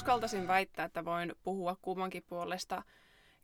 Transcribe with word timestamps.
Uskaltaisin 0.00 0.48
väittää, 0.48 0.84
että 0.84 1.04
voin 1.04 1.34
puhua 1.42 1.76
kummankin 1.82 2.22
puolesta, 2.22 2.82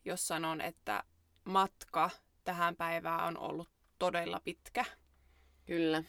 jos 0.05 0.29
sanon, 0.29 0.61
että 0.61 1.03
matka 1.45 2.11
tähän 2.45 2.77
päivään 2.77 3.25
on 3.25 3.39
ollut 3.39 3.69
todella 3.99 4.41
pitkä. 4.45 4.85
Kyllä. 5.67 6.03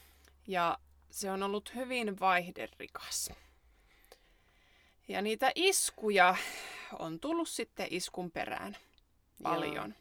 Ja 0.47 0.77
se 1.11 1.31
on 1.31 1.43
ollut 1.43 1.75
hyvin 1.75 2.19
vaihderikas. 2.19 3.31
Ja 5.07 5.21
niitä 5.21 5.51
iskuja 5.55 6.35
on 6.99 7.19
tullut 7.19 7.49
sitten 7.49 7.87
iskun 7.89 8.31
perään 8.31 8.77
paljon. 9.43 9.95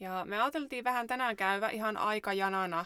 Joo. 0.00 0.14
Ja 0.16 0.24
me 0.24 0.42
ajateltiin 0.42 0.84
vähän 0.84 1.06
tänään 1.06 1.36
käyvä 1.36 1.68
ihan 1.68 1.96
aikajanana 1.96 2.84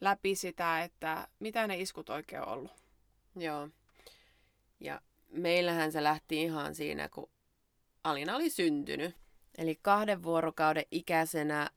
läpi 0.00 0.34
sitä, 0.34 0.82
että 0.82 1.28
mitä 1.38 1.66
ne 1.66 1.80
iskut 1.80 2.10
oikein 2.10 2.42
on 2.42 2.48
ollut. 2.48 2.72
Joo. 3.36 3.68
Ja 4.80 5.00
meillähän 5.30 5.92
se 5.92 6.02
lähti 6.02 6.42
ihan 6.42 6.74
siinä, 6.74 7.08
kun 7.08 7.30
Alina 8.04 8.36
oli 8.36 8.50
syntynyt. 8.50 9.16
Eli 9.58 9.78
kahden 9.82 10.22
vuorokauden 10.22 10.84
ikäisenä 10.90 11.70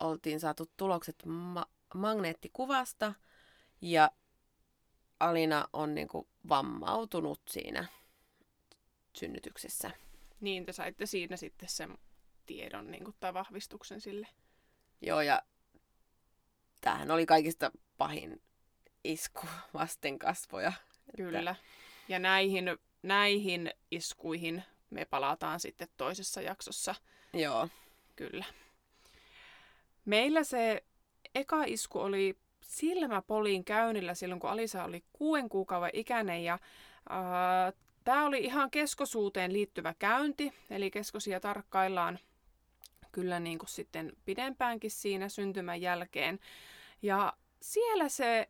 oltiin 0.00 0.40
saatu 0.40 0.70
tulokset 0.76 1.16
ma- 1.26 1.70
magneettikuvasta 1.94 3.14
ja 3.80 4.10
Alina 5.20 5.68
on 5.72 5.94
niinku 5.94 6.28
vammautunut 6.48 7.42
siinä 7.50 7.86
synnytyksessä. 9.12 9.90
Niin, 10.40 10.66
te 10.66 10.72
saitte 10.72 11.06
siinä 11.06 11.36
sitten 11.36 11.68
sen 11.68 11.98
tiedon 12.46 12.90
niin 12.90 13.04
kuin, 13.04 13.16
tai 13.20 13.34
vahvistuksen 13.34 14.00
sille. 14.00 14.28
Joo, 15.00 15.20
ja 15.20 15.42
tämähän 16.80 17.10
oli 17.10 17.26
kaikista 17.26 17.70
pahin 17.98 18.42
isku 19.04 19.46
vasten 19.74 20.18
kasvoja. 20.18 20.72
Kyllä. 21.16 21.50
Että... 21.50 21.56
Ja 22.08 22.18
näihin, 22.18 22.64
näihin 23.02 23.70
iskuihin 23.90 24.62
me 24.90 25.04
palataan 25.04 25.60
sitten 25.60 25.88
toisessa 25.96 26.40
jaksossa. 26.40 26.94
Joo. 27.32 27.68
Kyllä. 28.16 28.44
Meillä 30.04 30.44
se 30.44 30.84
eka 31.34 31.64
isku 31.64 31.98
oli 32.00 32.38
silmäpoliin 32.60 33.64
käynnillä 33.64 34.14
silloin, 34.14 34.40
kun 34.40 34.50
Alisa 34.50 34.84
oli 34.84 35.04
kuuden 35.12 35.48
kuukauden 35.48 35.90
ikäinen. 35.92 36.44
Ja 36.44 36.54
äh, 36.54 37.80
tämä 38.04 38.26
oli 38.26 38.38
ihan 38.38 38.70
keskosuuteen 38.70 39.52
liittyvä 39.52 39.94
käynti, 39.98 40.52
eli 40.70 40.90
keskosia 40.90 41.40
tarkkaillaan 41.40 42.18
kyllä 43.12 43.40
niin 43.40 43.58
kuin 43.58 43.68
sitten 43.68 44.12
pidempäänkin 44.24 44.90
siinä 44.90 45.28
syntymän 45.28 45.80
jälkeen. 45.80 46.38
Ja 47.02 47.32
siellä 47.60 48.08
se, 48.08 48.48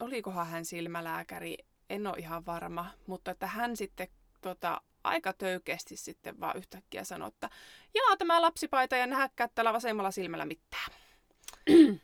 olikohan 0.00 0.46
hän 0.46 0.64
silmälääkäri, 0.64 1.56
en 1.90 2.06
ole 2.06 2.18
ihan 2.18 2.46
varma, 2.46 2.90
mutta 3.06 3.30
että 3.30 3.46
hän 3.46 3.76
sitten 3.76 4.08
tota, 4.40 4.80
aika 5.04 5.32
töykeästi 5.32 5.96
sitten 5.96 6.40
vaan 6.40 6.56
yhtäkkiä 6.56 7.04
sanoi, 7.04 7.28
että 7.28 7.50
jaa, 7.94 8.16
tämä 8.16 8.42
lapsipaita 8.42 8.96
ja 8.96 9.06
nähäkään 9.06 9.50
tällä 9.54 9.72
vasemmalla 9.72 10.10
silmällä 10.10 10.44
mitään. 10.44 10.90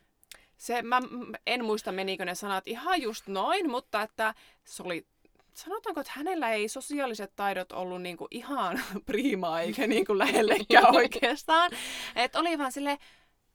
Se, 0.57 0.83
mä 0.83 1.01
en 1.47 1.65
muista 1.65 1.93
menikö 1.93 2.25
ne 2.25 2.35
sanat 2.35 2.69
ihan 2.69 3.03
just 3.03 3.27
noin, 3.27 3.71
mutta 3.71 4.03
että 4.03 4.35
se 4.65 4.83
oli 4.83 5.07
sanotaanko, 5.55 6.01
että 6.01 6.13
hänellä 6.17 6.51
ei 6.51 6.69
sosiaaliset 6.69 7.33
taidot 7.37 7.73
ollut 7.73 8.03
niinku 8.03 8.29
ihan 8.31 8.83
priimaa 9.07 9.61
eikä 9.61 9.87
niinku 9.87 10.19
lähellekään 10.19 10.97
oikeastaan. 10.97 11.71
Että 12.17 12.39
oli 12.39 12.59
vaan 12.59 12.73
sille, 12.73 12.99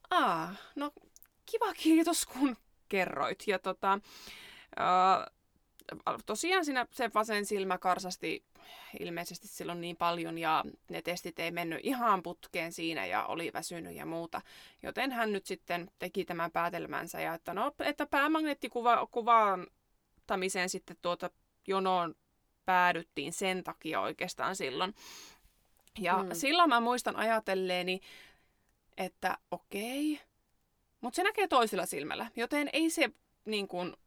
aa, 0.10 0.56
no 0.76 0.92
kiva 1.46 1.74
kiitos 1.74 2.26
kun 2.26 2.58
kerroit. 2.90 3.44
Ja 3.48 3.60
tota, 3.60 4.00
äh, 4.80 5.35
tosiaan 6.26 6.66
siinä 6.66 6.88
se 6.92 7.12
vasen 7.14 7.46
silmä 7.46 7.78
karsasti 7.78 8.44
ilmeisesti 9.00 9.48
silloin 9.48 9.82
niin 9.82 9.98
paljon 9.98 10.38
ja 10.38 10.64
ne 10.90 11.02
testit 11.02 11.40
ei 11.40 11.52
mennyt 11.52 11.80
ihan 11.84 12.24
putkeen 12.24 12.74
siinä 12.74 13.06
ja 13.06 13.26
oli 13.26 13.54
väsynyt 13.54 13.96
ja 13.96 14.06
muuta. 14.06 14.42
Joten 14.84 15.12
hän 15.12 15.32
nyt 15.32 15.46
sitten 15.46 15.92
teki 16.00 16.26
tämän 16.26 16.52
päätelmänsä 16.52 17.22
ja 17.22 17.34
että 17.34 17.54
no, 17.54 17.72
että 17.80 18.06
päämagneettikuvaantamiseen 18.06 20.70
sitten 20.70 20.98
tuota 21.02 21.30
jonoon 21.68 22.16
päädyttiin 22.66 23.34
sen 23.34 23.64
takia 23.64 24.02
oikeastaan 24.02 24.56
silloin. 24.56 24.96
Ja 26.00 26.24
mm. 26.24 26.30
silloin 26.34 26.70
mä 26.70 26.80
muistan 26.80 27.16
ajatelleeni, 27.16 28.02
että 28.98 29.38
okei, 29.52 30.20
mutta 31.02 31.16
se 31.16 31.24
näkee 31.24 31.48
toisella 31.48 31.86
silmällä, 31.86 32.32
joten 32.36 32.70
ei 32.74 32.90
se 32.90 33.10
niin 33.46 33.68
kuin, 33.68 33.98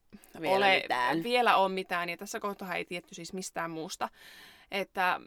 vielä 0.40 0.56
ole, 0.56 0.80
mitään. 0.82 1.22
vielä 1.22 1.56
ole 1.56 1.68
mitään. 1.68 2.08
Ja 2.08 2.16
tässä 2.16 2.40
kohtaa 2.40 2.74
ei 2.74 2.84
tietty 2.84 3.14
siis 3.14 3.32
mistään 3.32 3.70
muusta. 3.70 4.08
Että 4.70 5.20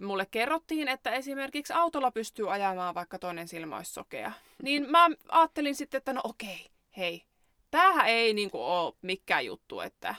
mulle 0.00 0.26
kerrottiin, 0.30 0.88
että 0.88 1.10
esimerkiksi 1.10 1.72
autolla 1.72 2.10
pystyy 2.10 2.52
ajamaan, 2.52 2.94
vaikka 2.94 3.18
toinen 3.18 3.48
silmä 3.48 3.76
olisi 3.76 3.92
sokea. 3.92 4.32
Niin 4.62 4.90
mä 4.90 5.08
ajattelin 5.28 5.74
sitten, 5.74 5.98
että 5.98 6.12
no 6.12 6.20
okei, 6.24 6.70
hei, 6.96 7.24
tämähän 7.70 8.06
ei 8.06 8.34
niin 8.34 8.50
kuin, 8.50 8.62
ole 8.62 8.94
mikään 9.02 9.46
juttu, 9.46 9.80
että 9.80 10.14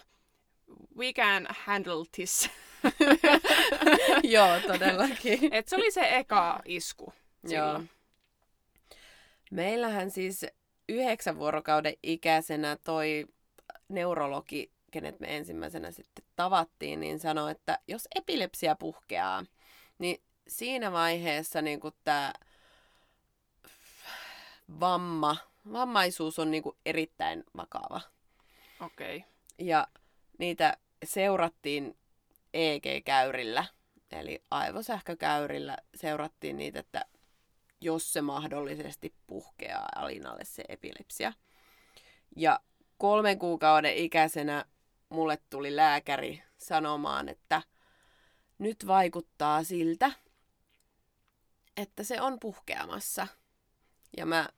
we 0.97 1.13
can 1.13 1.47
handle 1.49 2.05
this. 2.15 2.49
Joo, 4.33 4.59
todellakin. 4.67 5.39
Et 5.53 5.67
se 5.67 5.75
oli 5.75 5.91
se 5.91 6.17
eka 6.17 6.59
isku 6.65 7.13
Joo. 7.43 7.81
Meillähän 9.51 10.11
siis 10.11 10.45
yhdeksän 10.89 11.39
vuorokauden 11.39 11.93
ikäisenä 12.03 12.77
toi 12.83 13.25
neurologi, 13.89 14.71
kenet 14.91 15.19
me 15.19 15.37
ensimmäisenä 15.37 15.91
sitten 15.91 16.25
tavattiin, 16.35 16.99
niin 16.99 17.19
sanoi, 17.19 17.51
että 17.51 17.79
jos 17.87 18.07
epilepsia 18.15 18.75
puhkeaa, 18.75 19.45
niin 19.99 20.21
siinä 20.47 20.91
vaiheessa 20.91 21.61
niin 21.61 21.79
tämä 22.03 22.33
vamma, 24.79 25.37
vammaisuus 25.71 26.39
on 26.39 26.51
niin 26.51 26.63
erittäin 26.85 27.43
vakava. 27.57 28.01
Okei. 28.79 29.17
Okay. 29.17 29.29
Ja 29.59 29.87
niitä 30.37 30.77
seurattiin 31.03 31.97
EG-käyrillä, 32.53 33.65
eli 34.11 34.43
aivosähkökäyrillä 34.51 35.77
seurattiin 35.95 36.57
niitä, 36.57 36.79
että 36.79 37.05
jos 37.81 38.13
se 38.13 38.21
mahdollisesti 38.21 39.13
puhkeaa 39.27 39.89
Alinalle 39.95 40.45
se 40.45 40.63
epilepsia. 40.69 41.33
Ja 42.35 42.59
kolmen 43.03 43.39
kuukauden 43.39 43.97
ikäisenä 43.97 44.65
mulle 45.09 45.37
tuli 45.49 45.75
lääkäri 45.75 46.43
sanomaan, 46.57 47.29
että 47.29 47.61
nyt 48.57 48.87
vaikuttaa 48.87 49.63
siltä, 49.63 50.11
että 51.77 52.03
se 52.03 52.21
on 52.21 52.39
puhkeamassa. 52.39 53.27
Ja 54.17 54.25
mä, 54.25 54.49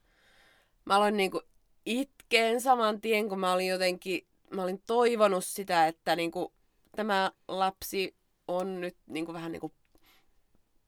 mä 0.84 0.96
aloin 0.96 1.16
niinku 1.16 1.42
itkeen 1.86 2.60
saman 2.60 3.00
tien, 3.00 3.28
kun 3.28 3.40
mä 3.40 3.52
olin 3.52 3.68
jotenkin 3.68 4.26
mä 4.50 4.62
olin 4.62 4.82
toivonut 4.86 5.44
sitä, 5.44 5.86
että 5.86 6.16
niin 6.16 6.30
kuin, 6.30 6.52
tämä 6.96 7.32
lapsi 7.48 8.16
on 8.48 8.80
nyt 8.80 8.96
niin 9.06 9.24
kuin, 9.24 9.34
vähän 9.34 9.52
niin 9.52 9.60
kuin 9.60 9.72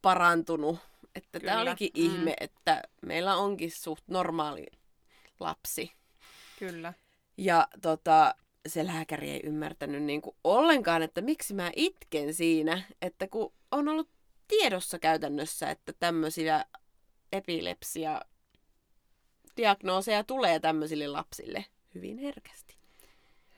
parantunut. 0.02 0.78
Että 1.14 1.40
tämä 1.40 1.60
olikin 1.60 1.90
mm. 1.96 2.02
ihme, 2.04 2.34
että 2.40 2.82
meillä 3.02 3.36
onkin 3.36 3.70
suht 3.70 4.04
normaali 4.08 4.66
lapsi. 5.40 5.92
Kyllä. 6.58 6.92
Ja 7.38 7.68
tota, 7.82 8.34
se 8.68 8.86
lääkäri 8.86 9.30
ei 9.30 9.40
ymmärtänyt 9.44 10.02
niin 10.02 10.22
kuin 10.22 10.36
ollenkaan, 10.44 11.02
että 11.02 11.20
miksi 11.20 11.54
mä 11.54 11.70
itken 11.76 12.34
siinä. 12.34 12.82
Että 13.02 13.28
kun 13.28 13.52
on 13.70 13.88
ollut 13.88 14.10
tiedossa 14.48 14.98
käytännössä, 14.98 15.70
että 15.70 15.92
tämmöisiä 15.92 16.64
epilepsia 17.32 18.20
diagnooseja 19.56 20.24
tulee 20.24 20.60
tämmöisille 20.60 21.06
lapsille 21.06 21.64
hyvin 21.94 22.18
herkästi. 22.18 22.78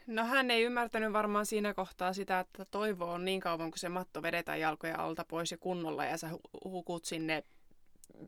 No 0.07 0.25
hän 0.25 0.51
ei 0.51 0.63
ymmärtänyt 0.63 1.13
varmaan 1.13 1.47
siinä 1.47 1.75
kohtaa 1.75 2.13
sitä, 2.13 2.41
että 2.41 2.65
toivo 2.71 3.05
on 3.05 3.25
niin 3.25 3.41
kauan, 3.41 3.71
kun 3.71 3.79
se 3.79 3.89
matto 3.89 4.23
vedetään 4.23 4.61
jalkojen 4.61 4.99
alta 4.99 5.25
pois 5.25 5.51
ja 5.51 5.59
kunnolla 5.59 6.05
ja 6.05 6.17
sä 6.17 6.31
hukut 6.65 7.05
sinne 7.05 7.45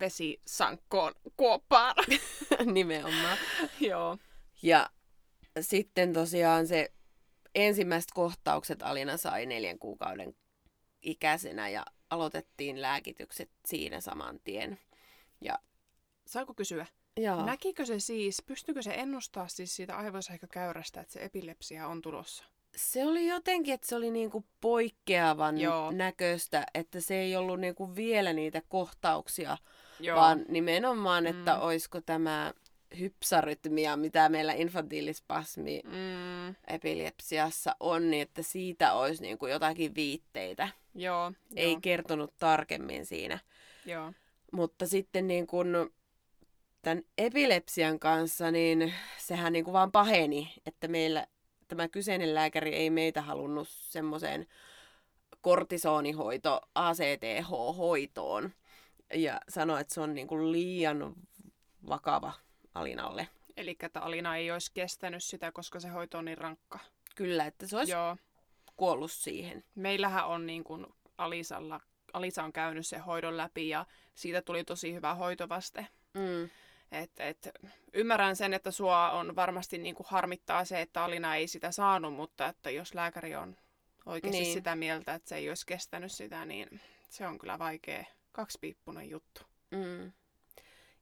vesisankkoon 0.01 1.13
kuoppaan. 1.37 1.95
Nimenomaan. 2.73 3.39
Joo. 3.81 4.19
Ja 4.63 4.91
sitten 5.61 6.13
tosiaan 6.13 6.67
se 6.67 6.93
ensimmäiset 7.55 8.11
kohtaukset 8.15 8.83
Alina 8.83 9.17
sai 9.17 9.47
neljän 9.47 9.79
kuukauden 9.79 10.35
ikäisenä 11.03 11.69
ja 11.69 11.85
aloitettiin 12.11 12.83
lääkitykset 12.83 13.51
siinä 13.67 14.01
saman 14.01 14.41
tien. 14.45 14.79
Ja, 15.41 15.59
Saako 16.27 16.55
kysyä? 16.55 16.87
joo, 17.17 17.45
Näkikö 17.47 17.87
se 17.87 18.01
siis, 18.01 18.43
pystyykö 18.47 18.83
se 18.83 18.91
ennustaa 18.95 19.49
siis 19.49 19.77
siitä 19.77 19.97
aivosähkökäyrästä, 19.97 21.01
että 21.01 21.13
se 21.13 21.25
epilepsia 21.25 21.87
on 21.89 22.03
tulossa? 22.03 22.45
se 22.77 23.07
oli 23.07 23.27
jotenkin, 23.27 23.75
että 23.75 23.87
se 23.87 23.97
oli 23.97 24.11
niinku 24.11 24.45
poikkeavan 24.61 25.59
Joo. 25.59 25.91
näköistä, 25.91 26.67
että 26.75 27.01
se 27.01 27.15
ei 27.17 27.37
ollut 27.37 27.61
niinku 27.61 27.95
vielä 27.97 28.33
niitä 28.33 28.63
kohtauksia, 28.69 29.59
Joo. 30.01 30.17
vaan 30.21 30.45
nimenomaan, 30.49 31.27
että 31.27 31.55
Mm. 31.55 31.61
olisiko 31.63 32.01
tämä 32.01 32.53
hypsarytmia, 32.99 33.97
mitä 33.97 34.29
meillä 34.29 34.53
infantiilispasmi 34.53 35.83
Mm, 35.85 36.55
epilepsiassa 36.67 37.77
on, 37.81 38.11
niin 38.11 38.23
että 38.23 38.43
siitä 38.43 38.93
olisi 38.93 39.23
niinku 39.23 39.47
jotakin 39.47 39.95
viitteitä. 39.95 40.69
joo, 40.95 41.33
Ei 41.57 41.71
joo, 41.73 41.81
kertonut 41.83 42.35
tarkemmin 42.39 43.07
siinä. 43.07 43.39
joo. 43.87 44.13
Mutta 44.53 44.87
sitten 44.87 45.27
niin 45.27 45.47
kun 45.47 45.91
tämän 46.83 47.03
epilepsian 47.19 47.99
kanssa, 47.99 48.51
niin 48.51 48.95
sehän 49.19 49.53
niin 49.53 49.65
kuin 49.65 49.73
vaan 49.73 49.93
paheni, 49.93 50.53
että 50.67 50.89
meillä 50.89 51.27
tämä 51.69 51.89
kyseinen 51.89 52.35
lääkäri 52.35 52.75
ei 52.75 52.91
meitä 52.91 53.23
halunnut 53.23 53.69
semmoiseen 53.71 54.47
kortisonihoito, 55.41 56.61
ACTH-hoitoon. 56.75 58.51
Ja 59.15 59.41
sanoi, 59.49 59.81
että 59.81 59.95
se 59.95 60.01
on 60.01 60.15
niin 60.15 60.27
kuin 60.27 60.53
liian 60.53 61.15
vakava 61.89 62.33
Alinalle. 62.75 63.29
Eli 63.57 63.77
että 63.83 64.01
Alina 64.01 64.37
ei 64.37 64.51
olisi 64.51 64.71
kestänyt 64.75 65.25
sitä, 65.25 65.53
koska 65.53 65.81
se 65.81 65.89
hoito 65.89 66.19
on 66.19 66.25
niin 66.25 66.39
rankka. 66.39 66.79
Kyllä, 67.15 67.47
että 67.47 67.67
se 67.67 67.77
olisi 67.77 67.93
Joo. 67.93 68.17
kuollut 68.77 69.13
siihen. 69.13 69.65
Meillähän 69.75 70.27
on 70.27 70.47
niin 70.47 70.65
kuin 70.65 70.87
Alisalla, 71.19 71.81
Alisa 72.13 72.45
on 72.45 72.53
käynyt 72.53 72.87
sen 72.87 73.03
hoidon 73.03 73.37
läpi 73.37 73.69
ja 73.69 73.87
siitä 74.15 74.43
tuli 74.43 74.65
tosi 74.65 74.95
hyvä 74.95 75.15
hoitovaste. 75.15 75.87
Mm. 76.15 76.51
Et, 76.93 77.11
et, 77.19 77.49
ymmärrän 77.93 78.37
sen, 78.37 78.55
että 78.55 78.71
sua 78.71 79.11
on 79.11 79.37
varmasti 79.37 79.79
niin 79.79 79.95
kuin 79.95 80.07
harmittaa 80.11 80.65
se, 80.65 80.81
että 80.81 81.05
Alina 81.05 81.37
ei 81.37 81.49
sitä 81.49 81.73
saanut, 81.73 82.15
mutta 82.15 82.47
että 82.47 82.71
jos 82.71 82.95
lääkäri 82.95 83.35
on 83.37 83.57
oikeasti 84.07 84.41
Niin. 84.41 84.55
sitä 84.55 84.77
mieltä, 84.77 85.15
että 85.15 85.29
se 85.29 85.37
ei 85.37 85.49
olisi 85.49 85.67
kestänyt 85.67 86.13
sitä, 86.13 86.45
niin 86.45 86.81
se 87.09 87.27
on 87.27 87.39
kyllä 87.39 87.59
vaikea 87.59 88.05
kaksipiippunen 88.33 89.11
juttu. 89.11 89.43
Mm. 89.71 90.13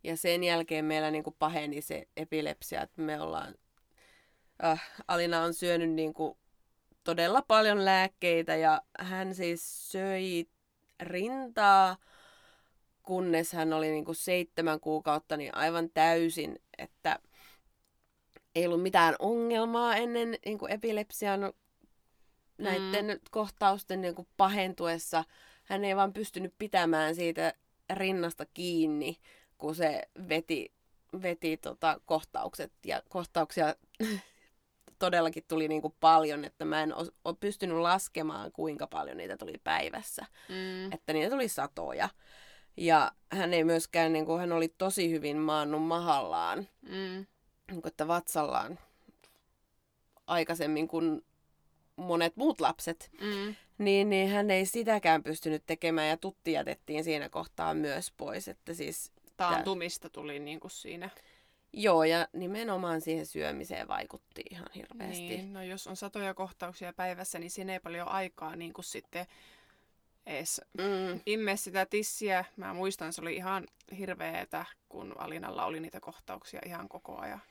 Ja 0.05 0.17
sen 0.17 0.45
jälkeen 0.45 0.85
meillä 0.85 1.11
niin 1.11 1.25
kuin 1.25 1.37
paheni 1.39 1.81
se 1.81 2.09
epilepsia, 2.17 2.83
että 2.83 3.03
me 3.03 3.21
ollaan, 3.21 3.55
äh, 4.65 4.91
Alina 5.09 5.43
on 5.43 5.55
syönyt 5.55 5.91
niin 5.91 6.15
kuin 6.15 6.39
todella 7.05 7.43
paljon 7.43 7.85
lääkkeitä 7.85 8.57
ja 8.57 8.83
hän 8.99 9.35
siis 9.35 9.93
söi 9.93 10.47
rintaa, 11.01 11.97
kunnes 13.03 13.53
hän 13.53 13.73
oli 13.73 13.91
niin 13.91 14.05
kuin 14.05 14.17
seitsemän 14.17 14.81
kuukautta 14.81 15.37
niin 15.37 15.55
aivan 15.55 15.91
täysin, 15.95 16.59
että 16.79 17.19
ei 18.55 18.67
ollut 18.67 18.83
mitään 18.83 19.15
ongelmaa 19.19 19.97
ennen 19.97 20.37
niin 20.45 20.59
kuin 20.59 20.73
epilepsian 20.73 21.53
näiden 22.59 23.07
mm. 23.07 23.21
kohtausten 23.31 24.01
niin 24.01 24.15
kuin 24.15 24.29
pahentuessa. 24.37 25.25
Hän 25.65 25.85
ei 25.85 25.97
vaan 25.97 26.13
pystynyt 26.13 26.55
pitämään 26.59 27.15
siitä 27.15 27.55
rinnasta 27.95 28.47
kiinni, 28.55 29.17
kun 29.61 29.75
se 29.75 30.03
veti, 30.29 30.73
veti 31.23 31.57
tota 31.57 32.01
kohtaukset. 32.07 32.73
Ja 32.87 33.03
kohtauksia 33.09 33.75
todellakin 34.99 35.45
tuli 35.49 35.69
niin 35.69 35.83
kuin 35.83 35.95
paljon, 36.01 36.45
että 36.45 36.65
mä 36.65 36.83
en 36.83 36.95
ole 37.25 37.37
pystynyt 37.41 37.77
laskemaan, 37.77 38.53
kuinka 38.53 38.87
paljon 38.87 39.17
niitä 39.17 39.37
tuli 39.37 39.55
päivässä. 39.65 40.27
Mm. 40.49 40.93
Että 40.93 41.13
niitä 41.13 41.31
tuli 41.31 41.49
satoja. 41.49 42.09
Ja 42.77 43.13
hän 43.33 43.55
ei 43.55 43.65
myöskään, 43.65 44.13
niin 44.13 44.27
kuin, 44.27 44.41
hän 44.41 44.53
oli 44.53 44.75
tosi 44.79 45.11
hyvin 45.11 45.37
maannut 45.37 45.83
mahallaan, 45.83 46.69
Mm. 46.83 47.27
niin 47.71 47.83
kuin, 47.83 47.87
että 47.87 48.09
vatsallaan 48.09 48.79
aikaisemmin 50.27 50.89
kuin 50.89 51.25
monet 51.97 52.37
muut 52.37 52.61
lapset. 52.61 53.11
Mm. 53.21 53.55
Niin, 53.79 54.11
niin 54.11 54.29
hän 54.29 54.51
ei 54.51 54.67
sitäkään 54.67 55.23
pystynyt 55.23 55.63
tekemään 55.67 56.09
ja 56.09 56.17
tutti 56.17 56.53
jätettiin 56.53 57.05
siinä 57.05 57.29
kohtaa 57.29 57.75
myös 57.75 58.13
pois. 58.17 58.49
Että 58.49 58.75
siis, 58.75 59.13
Taantumista 59.49 60.11
tuli 60.11 60.39
niin 60.39 60.61
kuin 60.61 60.71
siinä. 60.71 61.11
joo, 61.73 62.05
ja 62.05 62.29
nimenomaan 62.33 63.01
siihen 63.01 63.27
syömiseen 63.27 63.89
vaikutti 63.89 64.43
ihan 64.51 64.67
hirveästi. 64.75 65.23
Niin, 65.23 65.53
no 65.53 65.63
jos 65.63 65.87
on 65.87 65.97
satoja 65.97 66.35
kohtauksia 66.35 66.93
päivässä, 66.93 67.39
niin 67.39 67.51
siinä 67.51 67.73
ei 67.73 67.81
paljon 67.81 68.09
aikaa 68.09 68.57
niin 68.57 68.73
kuin 68.73 68.85
sitten 68.85 69.27
edes 70.27 70.61
Mm, 70.79 71.21
imme 71.27 71.57
sitä 71.57 71.87
tissiä. 71.87 72.45
Mä 72.57 72.75
muistan, 72.75 73.13
se 73.13 73.21
oli 73.21 73.37
ihan 73.37 73.67
hirveetä, 73.99 74.65
kun 74.89 75.15
Alinalla 75.19 75.65
oli 75.65 75.81
niitä 75.81 76.01
kohtauksia 76.01 76.61
ihan 76.67 76.89
koko 76.89 77.19
ajan. 77.19 77.43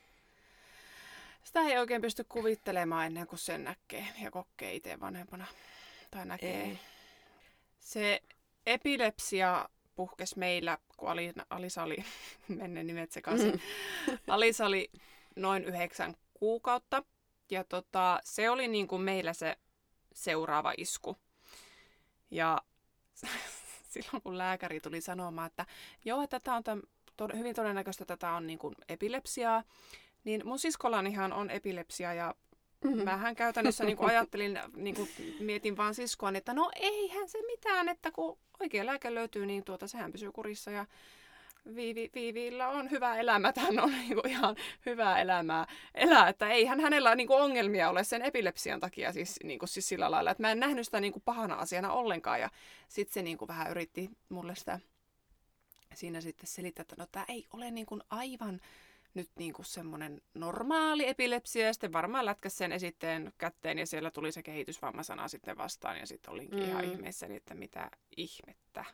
Sitä 1.44 1.60
ei 1.60 1.78
oikein 1.78 2.02
pysty 2.02 2.24
kuvittelemaan 2.28 3.06
ennen 3.06 3.26
kuin 3.26 3.38
sen 3.38 3.64
näkee 3.64 4.06
ja 4.22 4.30
kokee 4.30 4.74
itse 4.74 5.00
vanhempana. 5.00 5.46
Tai 6.10 6.26
näkee. 6.26 6.62
ei. 6.62 6.78
Se 7.80 8.22
epilepsia 8.66 9.68
puhkesi 10.00 10.38
meillä, 10.38 10.78
kun 10.96 11.08
Alina, 11.08 11.46
Alisa 11.50 11.82
oli, 11.82 11.96
menne 12.48 12.82
nimet 12.82 13.12
sekaisin, 13.12 13.60
Mm. 14.06 14.18
Alisa 14.28 14.66
oli 14.66 14.90
noin 15.36 15.64
yhdeksän 15.64 16.16
kuukautta. 16.34 17.02
Ja 17.50 17.64
tota, 17.64 18.20
se 18.24 18.50
oli 18.50 18.68
niin 18.68 18.88
kuin 18.88 19.02
meillä 19.02 19.32
se 19.32 19.56
seuraava 20.14 20.72
isku. 20.76 21.16
Ja 22.30 22.58
silloin 23.92 24.22
kun 24.22 24.38
lääkäri 24.38 24.80
tuli 24.80 25.00
sanomaan, 25.00 25.46
että 25.46 25.66
joo, 26.04 26.22
että 26.22 26.40
tämä 26.40 26.56
on 26.56 26.64
täm, 26.64 26.82
to, 27.16 27.28
hyvin 27.34 27.54
todennäköistä, 27.54 28.04
että 28.04 28.16
tämä 28.16 28.36
on 28.36 28.46
niin 28.46 28.58
kuin 28.58 28.74
epilepsiaa, 28.88 29.64
niin 30.24 30.46
mun 30.46 30.58
siskollanihan 30.58 31.32
on 31.32 31.50
epilepsia 31.50 32.14
ja 32.14 32.34
Mm. 32.84 33.02
Mähän 33.02 33.36
käytännössä 33.36 33.84
niin 33.84 33.96
ajattelin, 34.00 34.58
niin 34.76 34.94
kuin 34.94 35.08
mietin 35.40 35.76
vaan 35.76 35.94
siskoani, 35.94 36.38
että 36.38 36.54
no 36.54 36.70
eihän 36.76 37.28
se 37.28 37.38
mitään, 37.46 37.88
että 37.88 38.10
kun 38.10 38.38
oikea 38.60 38.86
lääke 38.86 39.14
löytyy, 39.14 39.46
niin 39.46 39.64
tuota, 39.64 39.86
sehän 39.86 40.12
pysyy 40.12 40.32
kurissa 40.32 40.70
ja 40.70 40.86
Viivi, 41.74 42.10
Viivillä 42.14 42.68
on 42.68 42.90
hyvä 42.90 43.16
elämä, 43.16 43.52
hän 43.56 43.78
on 43.78 43.90
niin 43.90 44.14
kuin 44.14 44.28
ihan 44.28 44.56
hyvää 44.86 45.20
elämää 45.20 45.66
elää, 45.94 46.28
että 46.28 46.48
eihän 46.48 46.80
hänellä 46.80 47.14
niin 47.14 47.26
kuin 47.26 47.42
ongelmia 47.42 47.90
ole 47.90 48.04
sen 48.04 48.22
epilepsian 48.22 48.80
takia 48.80 49.12
siis, 49.12 49.38
niin 49.44 49.58
kuin 49.58 49.68
siis 49.68 49.88
sillä 49.88 50.10
lailla, 50.10 50.30
että 50.30 50.42
mä 50.42 50.52
en 50.52 50.60
nähnyt 50.60 50.84
sitä 50.84 51.00
niin 51.00 51.12
kuin 51.12 51.22
pahana 51.22 51.54
asiana 51.54 51.92
ollenkaan. 51.92 52.40
Ja 52.40 52.50
sitten 52.88 53.14
se 53.14 53.22
niin 53.22 53.38
kuin 53.38 53.48
vähän 53.48 53.70
yritti 53.70 54.10
mulle 54.28 54.54
sitä 54.54 54.80
siinä 55.94 56.20
sitten 56.20 56.46
selittää, 56.46 56.82
että 56.82 56.96
no 56.98 57.06
tämä 57.12 57.24
ei 57.28 57.46
ole 57.52 57.70
niin 57.70 57.86
kuin 57.86 58.00
aivan 58.10 58.60
nyt 59.14 59.30
niin 59.38 59.52
kuin 59.52 59.66
semmoinen 59.66 60.22
normaali 60.34 61.08
epilepsia 61.08 61.66
ja 61.66 61.72
sitten 61.72 61.92
varmaan 61.92 62.26
lätkäs 62.26 62.58
sen 62.58 62.72
esitteen 62.72 63.32
kätteen 63.38 63.78
ja 63.78 63.86
siellä 63.86 64.10
tuli 64.10 64.32
se 64.32 64.42
kehitysvammasana 64.42 65.28
sitten 65.28 65.56
vastaan 65.56 65.98
ja 65.98 66.06
sitten 66.06 66.32
olinkin 66.32 66.58
mm. 66.58 66.64
ihan 66.64 66.84
ihmeessäni, 66.84 67.36
että 67.36 67.54
mitä 67.54 67.90
ihmettä. 68.16 68.84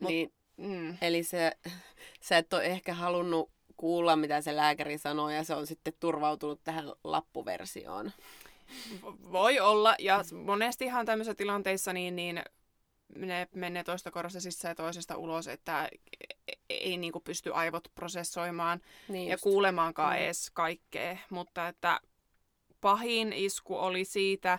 Mut- 0.00 0.08
Niin, 0.08 0.32
Mm. 0.56 0.96
eli 1.00 1.22
se, 1.22 1.52
sä 2.20 2.38
et 2.38 2.52
ole 2.52 2.64
ehkä 2.64 2.94
halunnut 2.94 3.50
kuulla, 3.76 4.16
mitä 4.16 4.40
se 4.40 4.56
lääkäri 4.56 4.98
sanoo, 4.98 5.30
ja 5.30 5.44
se 5.44 5.54
on 5.54 5.66
sitten 5.66 5.92
turvautunut 6.00 6.60
tähän 6.64 6.92
lappuversioon. 7.04 8.12
Vo- 9.02 9.32
Voi 9.32 9.60
olla, 9.60 9.94
ja 9.98 10.24
monestihan 10.44 11.06
tämmöisissä 11.06 11.34
tilanteissa 11.34 11.92
niin, 11.92 12.16
niin 12.16 12.42
ne 13.14 13.48
menee 13.54 13.84
toista 13.84 14.10
korvasta 14.10 14.40
sisään 14.40 14.70
ja 14.70 14.74
toisesta 14.74 15.16
ulos, 15.16 15.48
että 15.48 15.88
e- 16.48 16.54
ei 16.68 16.96
niin 16.96 17.12
kuin 17.12 17.22
pysty 17.24 17.54
aivot 17.54 17.88
prosessoimaan 17.94 18.80
Niin 19.08 19.28
ja 19.28 19.34
just. 19.34 19.42
kuulemaankaan 19.42 20.16
Mm. 20.16 20.22
edes 20.22 20.50
kaikkea. 20.50 21.16
Mutta 21.30 21.68
että 21.68 22.00
pahin 22.80 23.32
isku 23.32 23.76
oli 23.78 24.04
siitä 24.04 24.58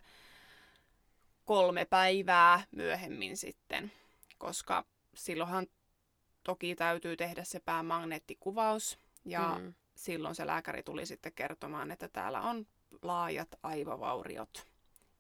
kolme 1.46 1.86
päivää 1.86 2.64
myöhemmin 2.72 3.38
sitten, 3.38 3.92
koska 4.38 4.86
silloinhan 5.16 5.68
toki 6.44 6.76
täytyy 6.76 7.18
tehdä 7.18 7.44
se 7.44 7.60
päämagneettikuvaus 7.60 9.00
ja 9.26 9.56
Mm. 9.60 9.74
silloin 9.96 10.36
se 10.36 10.48
lääkäri 10.48 10.84
tuli 10.84 11.06
sitten 11.06 11.34
kertomaan, 11.34 11.92
että 11.92 12.08
täällä 12.08 12.42
on 12.42 12.66
laajat 13.02 13.50
aivovauriot. 13.64 14.66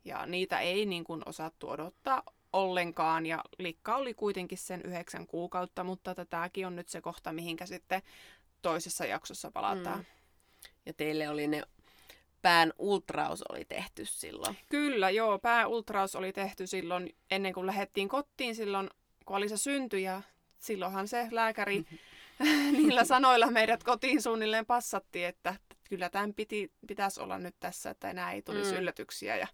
Ja 0.05 0.25
niitä 0.25 0.60
ei 0.60 0.86
niin 0.86 1.03
kuin 1.03 1.22
osattu 1.25 1.69
odottaa 1.69 2.24
ollenkaan. 2.54 3.25
Ja 3.25 3.44
likka 3.60 3.96
oli 3.96 4.13
kuitenkin 4.13 4.58
sen 4.58 4.82
yhdeksän 4.82 5.27
kuukautta, 5.27 5.84
mutta 5.84 6.16
tämäkin 6.30 6.68
on 6.68 6.75
nyt 6.75 6.89
se 6.89 7.01
kohta, 7.01 7.34
mihinkä 7.34 7.66
sitten 7.66 8.01
toisessa 8.62 9.06
jaksossa 9.06 9.51
palataan. 9.51 10.00
Mm. 10.00 10.06
Ja 10.86 10.94
teille 10.94 11.30
oli 11.30 11.48
ne 11.48 11.63
pään 12.42 12.74
ultraus 12.77 13.44
oli 13.50 13.66
tehty 13.66 14.06
silloin. 14.06 14.58
Kyllä, 14.70 15.10
joo, 15.10 15.39
pääultraus 15.39 16.16
oli 16.16 16.34
tehty 16.34 16.68
silloin 16.68 17.16
ennen 17.32 17.54
kuin 17.54 17.66
lähdettiin 17.66 18.10
kotiin 18.10 18.56
silloin, 18.56 18.89
kun 19.25 19.36
Alisa 19.36 19.58
syntyi 19.58 20.04
ja 20.04 20.22
silloinhan 20.60 21.08
se 21.08 21.27
lääkäri 21.32 21.86
niillä 22.77 23.06
sanoilla 23.06 23.48
meidät 23.51 23.84
kotiin 23.84 24.22
suunnilleen 24.22 24.66
passatti, 24.66 25.24
että 25.24 25.56
kyllä 25.89 26.10
tämän 26.10 26.34
piti, 26.34 26.72
pitäisi 26.88 27.22
olla 27.22 27.38
nyt 27.38 27.56
tässä, 27.60 27.89
että 27.89 28.10
enää 28.10 28.32
ei 28.32 28.42
tulisi 28.42 28.72
Mm. 28.72 28.77
yllätyksiä. 28.77 29.36
Ja 29.36 29.48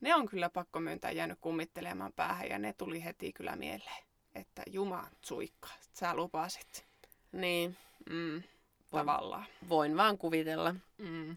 ne 0.00 0.14
on 0.14 0.26
kyllä 0.26 0.50
pakko 0.50 0.80
myöntää 0.80 1.10
jäänyt 1.10 1.38
kummittelemaan 1.40 2.12
päähän 2.12 2.48
ja 2.48 2.58
ne 2.58 2.72
tuli 2.72 3.04
heti 3.04 3.32
kyllä 3.32 3.56
mieleen. 3.56 4.04
Että 4.34 4.62
Juma 4.66 5.06
suikka, 5.22 5.68
sä 5.92 6.14
lupasit. 6.14 6.84
Niin, 7.32 7.76
Mm, 8.10 8.42
tavallaan. 8.90 9.46
voin 9.68 9.96
vaan 9.96 10.18
kuvitella. 10.18 10.74
Mm. 10.98 11.36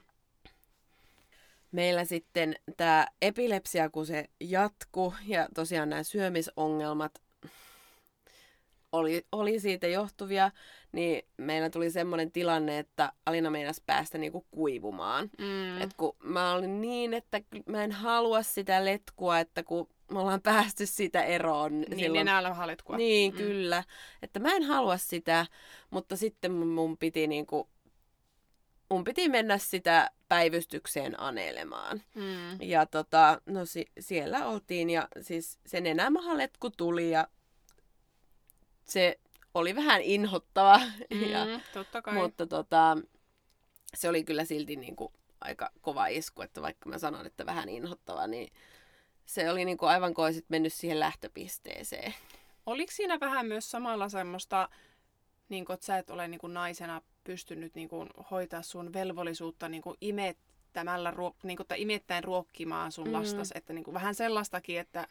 Meillä 1.72 2.06
sitten 2.06 2.56
tämä 2.78 3.08
epilepsia, 3.22 3.90
kun 3.90 4.06
se 4.06 4.26
jatku 4.40 5.14
ja 5.26 5.48
tosiaan 5.56 5.90
nämä 5.90 6.04
syömisongelmat 6.04 7.22
oli, 8.94 9.26
oli 9.32 9.60
siitä 9.60 9.88
johtuvia, 9.88 10.52
niin 10.92 11.26
meillä 11.38 11.70
tuli 11.70 11.92
semmoinen 11.92 12.32
tilanne, 12.32 12.80
että 12.80 13.12
Alina 13.26 13.50
meinasi 13.50 13.84
päästä 13.86 14.18
niinku 14.18 14.46
kuivumaan. 14.52 15.30
Mm. 15.38 15.82
Et 15.82 15.94
kun 15.98 16.16
mä 16.24 16.54
olin 16.54 16.82
niin, 16.82 17.14
että 17.14 17.42
mä 17.66 17.84
en 17.84 17.92
halua 17.92 18.44
sitä 18.44 18.86
letkua, 18.86 19.40
että 19.40 19.64
kun 19.64 19.90
me 20.12 20.20
ollaan 20.20 20.42
päästy 20.42 20.86
sitä 20.86 21.24
eroon. 21.24 21.82
niin 21.82 22.00
silloin- 22.00 22.22
enää 22.28 22.54
hallitkua. 22.54 22.98
Niin, 22.98 23.34
Mm. 23.34 23.38
kyllä. 23.38 23.84
Että 24.22 24.40
mä 24.40 24.52
en 24.56 24.64
halua 24.64 24.98
sitä, 24.98 25.46
mutta 25.90 26.16
sitten 26.18 26.52
mun- 26.52 26.98
piti 27.00 27.28
niinku, 27.28 27.70
mun 28.90 29.04
piti 29.04 29.30
mennä 29.30 29.58
sitä 29.58 30.12
päivystykseen 30.30 31.20
anelemaan. 31.20 32.02
Mm. 32.16 32.62
Ja 32.62 32.86
tota, 32.86 33.42
no 33.46 33.66
si- 33.66 33.92
siellä 34.00 34.48
oltiin 34.48 34.90
ja 34.90 35.08
siis 35.22 35.60
se 35.66 35.82
nenämahaletku 35.82 36.70
tuli 36.70 37.12
ja 37.12 37.28
se 38.86 39.20
oli 39.54 39.76
vähän 39.76 40.02
inhottava. 40.02 40.80
ja, 41.32 41.46
Mm, 41.46 41.62
totta 41.74 42.02
kai. 42.02 42.14
mutta 42.14 42.48
tota, 42.48 42.98
se 43.96 44.10
oli 44.10 44.24
kyllä 44.24 44.46
silti 44.46 44.76
niinku 44.76 45.14
aika 45.42 45.70
kova 45.82 46.08
isku, 46.08 46.42
että 46.42 46.62
vaikka 46.62 46.90
mä 46.90 46.98
sanon, 46.98 47.26
että 47.26 47.46
vähän 47.46 47.70
inhottava, 47.70 48.28
niin 48.28 48.54
se 49.26 49.50
oli 49.50 49.66
niinku 49.66 49.86
aivan 49.86 50.14
kuin 50.14 50.26
olisit 50.26 50.46
mennyt 50.50 50.74
siihen 50.74 51.00
lähtöpisteeseen. 51.00 52.14
Oliko 52.66 52.92
siinä 52.92 53.20
vähän 53.20 53.46
myös 53.46 53.72
samalla 53.72 54.10
semmoista, 54.10 54.70
niin 55.50 55.66
kuin, 55.66 55.74
että 55.74 55.86
sä 55.86 55.98
et 55.98 56.10
ole 56.10 56.28
niin 56.28 56.40
kuin 56.40 56.54
naisena 56.54 57.02
pystynyt 57.24 57.76
niin 57.76 57.90
kuin, 57.90 58.10
hoitaa 58.32 58.62
sun 58.62 58.94
velvollisuutta 58.94 59.70
niin 59.70 59.82
kuin 59.82 59.98
imettämällä, 60.02 61.12
ruo- 61.12 61.36
niin 61.44 61.58
kuin, 61.58 61.68
tai 61.68 61.82
imettäen 61.82 62.24
ruokkimaan 62.24 62.92
sun 62.92 63.08
mm. 63.08 63.14
lastas, 63.14 63.52
että 63.56 63.74
niin 63.74 63.84
kuin, 63.84 63.94
vähän 63.94 64.16
sellaistakin, 64.16 64.80
että 64.80 65.08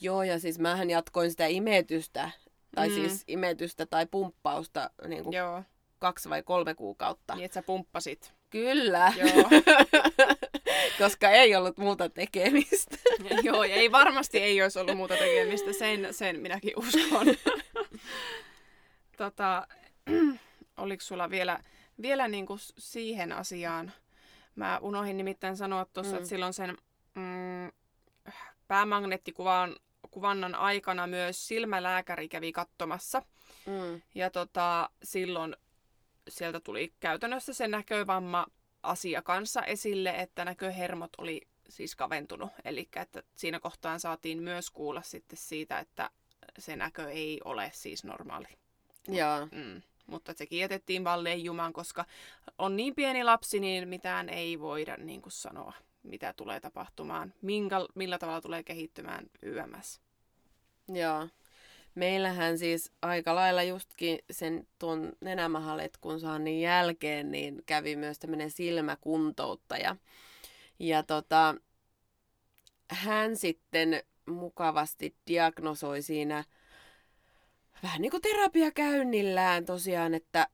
Joo, 0.00 0.22
ja 0.22 0.38
siis 0.38 0.58
mähän 0.58 0.90
jatkoin 0.90 1.30
sitä 1.30 1.46
imetystä, 1.46 2.30
tai 2.74 2.88
Mm. 2.88 2.94
siis 2.94 3.24
imetystä 3.28 3.86
tai 3.86 4.06
pumppausta 4.06 4.90
niin 5.08 5.24
kuin 5.24 5.32
joo, 5.36 5.62
kaksi 5.98 6.28
vai 6.30 6.42
kolme 6.42 6.74
kuukautta. 6.74 7.34
niin 7.34 7.44
että 7.44 7.54
sä 7.54 7.62
pumppasit. 7.62 8.34
Kyllä, 8.50 9.12
Joo. 9.16 9.48
koska 10.98 11.30
ei 11.30 11.56
ollut 11.56 11.78
muuta 11.78 12.08
tekemistä. 12.08 12.96
joo, 13.42 13.64
ja 13.64 13.74
ei 13.74 13.92
varmasti 13.92 14.38
ei 14.38 14.62
olisi 14.62 14.78
ollut 14.78 14.96
muuta 14.96 15.14
tekemistä, 15.16 15.72
sen, 15.72 16.08
sen 16.14 16.40
minäkin 16.40 16.72
uskon. 16.76 17.26
tota, 19.16 19.66
oliko 20.76 21.00
sulla 21.02 21.30
vielä, 21.30 21.60
vielä 22.02 22.28
niin 22.28 22.46
kuin 22.46 22.58
siihen 22.78 23.32
asiaan? 23.32 23.92
Mä 24.56 24.78
unohdin 24.82 25.16
nimittäin 25.16 25.56
sanoa 25.56 25.84
tuossa, 25.92 26.12
Mm. 26.12 26.16
että 26.16 26.28
silloin 26.28 26.52
sen 26.52 26.76
mm, 27.14 27.70
päämagneettikuvan 28.68 29.76
kuvannan 30.10 30.54
aikana 30.54 31.06
myös 31.06 31.48
silmälääkäri 31.48 32.28
kävi 32.28 32.52
katsomassa. 32.52 33.22
Mm. 33.66 34.02
Ja 34.14 34.30
tota, 34.30 34.90
silloin 35.02 35.56
sieltä 36.28 36.60
tuli 36.60 36.92
käytännössä 37.00 37.52
se 37.52 37.68
näkövamma 37.68 38.46
asia 38.82 39.22
kanssa 39.22 39.62
esille, 39.62 40.10
että 40.10 40.44
näköhermot 40.44 41.10
oli 41.18 41.40
siis 41.68 41.96
kaventunut. 41.96 42.50
Eli 42.64 42.88
että 42.96 43.22
siinä 43.34 43.60
kohtaan 43.60 44.00
saatiin 44.00 44.42
myös 44.42 44.70
kuulla 44.70 45.02
sitten 45.02 45.38
siitä, 45.38 45.78
että 45.78 46.10
se 46.58 46.76
näkö 46.76 47.10
ei 47.10 47.40
ole 47.44 47.70
siis 47.74 48.04
normaali. 48.04 48.48
Joo, 49.08 49.48
Mm. 49.52 49.82
Mutta 50.06 50.32
sekin 50.36 50.58
jätettiin 50.58 51.04
valleen 51.04 51.44
jumaan, 51.44 51.72
koska 51.72 52.04
on 52.58 52.76
niin 52.76 52.94
pieni 52.94 53.24
lapsi, 53.24 53.60
niin 53.60 53.88
mitään 53.88 54.28
ei 54.28 54.60
voida 54.60 54.96
niin 54.96 55.22
kuin 55.22 55.32
sanoa, 55.32 55.72
mitä 56.04 56.32
tulee 56.32 56.60
tapahtumaan, 56.60 57.34
minkä, 57.42 57.76
millä 57.94 58.18
tavalla 58.18 58.40
tulee 58.40 58.62
kehittymään 58.62 59.26
YMS. 59.42 60.00
joo. 60.88 61.28
Meillähän 61.94 62.58
siis 62.58 62.92
aika 63.02 63.34
lailla 63.34 63.62
justkin 63.62 64.18
sen 64.30 64.66
tuon 64.78 65.12
nenämahaletkun 65.20 66.20
saannin 66.20 66.60
jälkeen 66.60 67.30
niin 67.30 67.62
kävi 67.66 67.96
myös 67.96 68.18
tämmöinen 68.18 68.50
silmäkuntouttaja. 68.50 69.96
Ja 70.78 71.02
tota, 71.02 71.54
hän 72.90 73.36
sitten 73.36 74.02
mukavasti 74.26 75.16
diagnosoi 75.26 76.02
siinä 76.02 76.44
vähän 77.82 78.02
niin 78.02 78.10
kuin 78.10 78.22
terapiakäynnillään 78.22 79.64
tosiaan, 79.64 80.14
että 80.14 80.48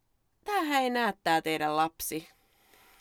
tämähän 0.45 0.83
ei 0.83 0.90
näe 0.90 1.14
tää 1.25 1.42
teidän 1.42 1.76
lapsi. 1.76 2.28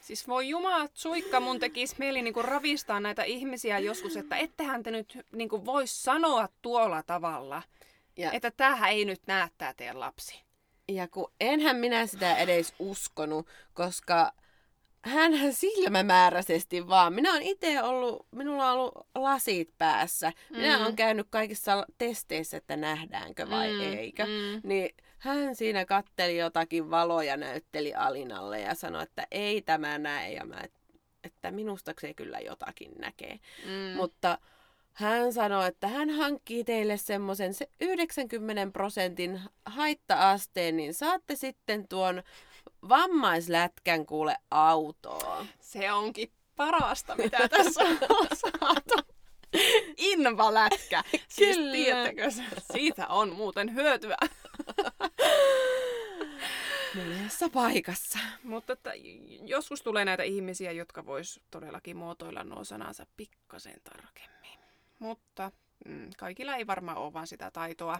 Siis 0.10 0.28
voi 0.28 0.50
jumala, 0.50 0.88
suikka 0.94 1.40
mun 1.40 1.60
tekisi 1.60 1.96
mieli 1.98 2.22
niinku 2.22 2.42
ravistaa 2.42 3.00
näitä 3.00 3.24
ihmisiä 3.24 3.80
joskus, 3.80 4.18
että 4.18 4.38
ettehän 4.38 4.84
te 4.84 4.92
nyt 4.92 5.18
niinku 5.32 5.66
voi 5.66 5.88
sanoa 5.88 6.50
tuolla 6.62 7.04
tavalla, 7.04 7.62
Ja, 8.18 8.32
että 8.32 8.52
tämähän 8.52 8.90
ei 8.90 9.06
nyt 9.06 9.22
näe 9.28 9.50
tää 9.58 9.74
teidän 9.74 10.00
lapsi. 10.00 10.42
ja 10.88 11.08
kun 11.08 11.32
enhän 11.40 11.76
minä 11.76 12.06
sitä 12.08 12.38
edes 12.38 12.74
uskonut, 12.80 13.48
koska 13.74 14.34
hänhän 15.06 15.54
silmämääräisesti 15.54 16.88
vaan. 16.88 17.14
Minä 17.14 17.32
olen 17.32 17.42
itse 17.44 17.84
ollut, 17.84 18.28
minulla 18.32 18.72
on 18.72 18.80
ollut 18.80 19.08
lasit 19.16 19.70
päässä. 19.78 20.34
Minä 20.50 20.78
Mm. 20.78 20.82
olen 20.84 20.96
käynyt 20.96 21.28
kaikissa 21.30 21.86
testeissä, 21.98 22.58
että 22.58 22.78
nähdäänkö 22.78 23.50
vai 23.50 23.74
Mm, 23.74 23.82
eikö. 23.98 24.26
mm. 24.26 24.62
Niin 24.70 24.96
hän 25.20 25.56
siinä 25.56 25.86
katteli 25.86 26.38
jotakin 26.38 26.92
valoja, 26.92 27.38
näytteli 27.38 27.96
Alinalle 27.96 28.60
ja 28.60 28.76
sanoi, 28.76 29.04
että 29.04 29.28
ei 29.32 29.62
tämä 29.62 29.98
näe. 29.98 30.34
Ja 30.34 30.46
mä, 30.46 30.62
että 31.24 31.52
minusta 31.52 31.94
se 32.02 32.14
kyllä 32.14 32.40
jotakin 32.40 32.92
näkee. 32.98 33.40
Mm. 33.66 33.96
Mutta 33.96 34.38
hän 34.94 35.34
sanoi, 35.34 35.68
että 35.68 35.88
hän 35.88 36.10
hankkii 36.10 36.64
teille 36.64 36.98
semmoisen 36.98 37.54
se 37.54 37.70
90 37.82 38.74
prosentin 38.74 39.42
haitta-asteen, 39.66 40.78
niin 40.78 40.94
saatte 40.94 41.36
sitten 41.36 41.88
tuon 41.88 42.24
vammaislätkän 42.90 44.06
kuule 44.06 44.36
autoon. 44.52 45.48
Se 45.60 45.92
onkin 45.92 46.32
parasta, 46.56 47.16
mitä 47.16 47.48
tässä 47.48 47.82
on 47.82 48.28
saatu. 48.34 49.19
Invalätkä. 49.98 51.04
Siis 51.28 51.58
Kyllä. 51.58 52.32
siitä 52.74 53.08
on 53.08 53.36
muuten 53.36 53.76
hyötyä. 53.76 54.18
Monessa 56.96 57.50
paikassa. 57.50 58.20
Mutta 58.44 58.74
että 58.74 58.92
joskus 59.46 59.82
tulee 59.82 60.06
näitä 60.06 60.24
ihmisiä, 60.24 60.72
jotka 60.72 61.06
vois 61.06 61.40
todellakin 61.52 61.98
muotoilla 61.98 62.44
nuo 62.44 62.64
sanansa 62.64 63.06
pikkasen 63.18 63.82
tarkemmin. 63.84 64.60
Mutta 65.00 65.52
mm, 65.86 66.10
kaikilla 66.18 66.56
ei 66.56 66.68
varmaan 66.68 66.98
ole 66.98 67.14
vaan 67.14 67.28
sitä 67.28 67.52
taitoa. 67.52 68.00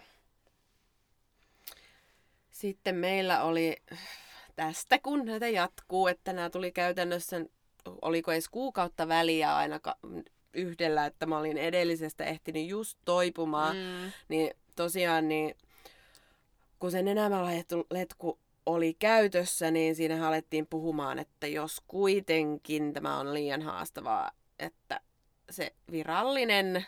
Sitten 2.50 2.94
meillä 2.94 3.42
oli 3.42 3.76
tästä, 4.56 4.98
kun 4.98 5.24
näitä 5.24 5.48
jatkuu, 5.48 6.06
että 6.06 6.32
nämä 6.32 6.50
tuli 6.50 6.72
käytännössä, 6.72 7.36
oliko 8.02 8.32
edes 8.32 8.48
kuukautta 8.48 9.08
väliä 9.08 9.56
aina 9.56 9.80
yhdellä, 10.54 11.06
että 11.06 11.26
mä 11.26 11.38
olin 11.38 11.58
edellisestä 11.58 12.24
ehtinyt 12.24 12.68
just 12.68 12.98
toipumaan. 13.04 13.76
Mm. 13.76 14.12
Niin 14.28 14.50
tosiaan, 14.76 15.28
niin, 15.28 15.54
kun 16.78 16.90
se 16.90 17.02
nenämäletku 17.02 18.38
oli 18.66 18.94
käytössä, 18.94 19.70
niin 19.70 19.96
siinä 19.96 20.28
alettiin 20.28 20.66
puhumaan, 20.66 21.18
että 21.18 21.46
jos 21.46 21.82
kuitenkin 21.88 22.92
tämä 22.92 23.18
on 23.18 23.34
liian 23.34 23.62
haastavaa, 23.62 24.30
että 24.58 25.00
se 25.50 25.74
virallinen, 25.90 26.86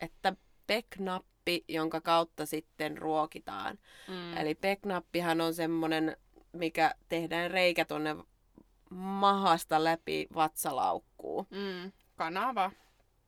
että 0.00 0.36
PEC-nappi, 0.66 1.64
jonka 1.68 2.00
kautta 2.00 2.46
sitten 2.46 2.98
ruokitaan. 2.98 3.78
Mm. 4.08 4.36
Eli 4.36 4.54
PEC-nappihan 4.54 5.40
on 5.40 5.54
semmoinen, 5.54 6.16
mikä 6.52 6.94
tehdään 7.08 7.50
reikä 7.50 7.84
tuonne 7.84 8.16
mahasta 8.90 9.84
läpi 9.84 10.26
vatsalaukkuun. 10.34 11.46
Mm. 11.50 11.92
Kanava. 12.16 12.70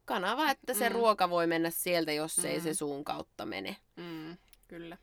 Kanava, 0.04 0.50
että 0.50 0.74
se 0.74 0.88
Mm. 0.88 0.94
ruoka 0.94 1.30
voi 1.30 1.46
mennä 1.46 1.70
sieltä, 1.70 2.12
jos 2.12 2.38
ei 2.44 2.56
Mm. 2.58 2.62
se 2.62 2.74
suun 2.74 3.04
kautta 3.04 3.46
mene. 3.46 3.76
Mm. 3.96 4.36
Kyllä. 4.68 4.96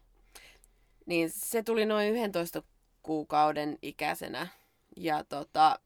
Niin 1.05 1.29
se 1.29 1.63
tuli 1.63 1.85
noin 1.85 2.13
11 2.15 2.63
kuukauden 3.03 3.77
ikäisenä. 3.81 4.47
Ja 4.97 5.23
tota, 5.23 5.79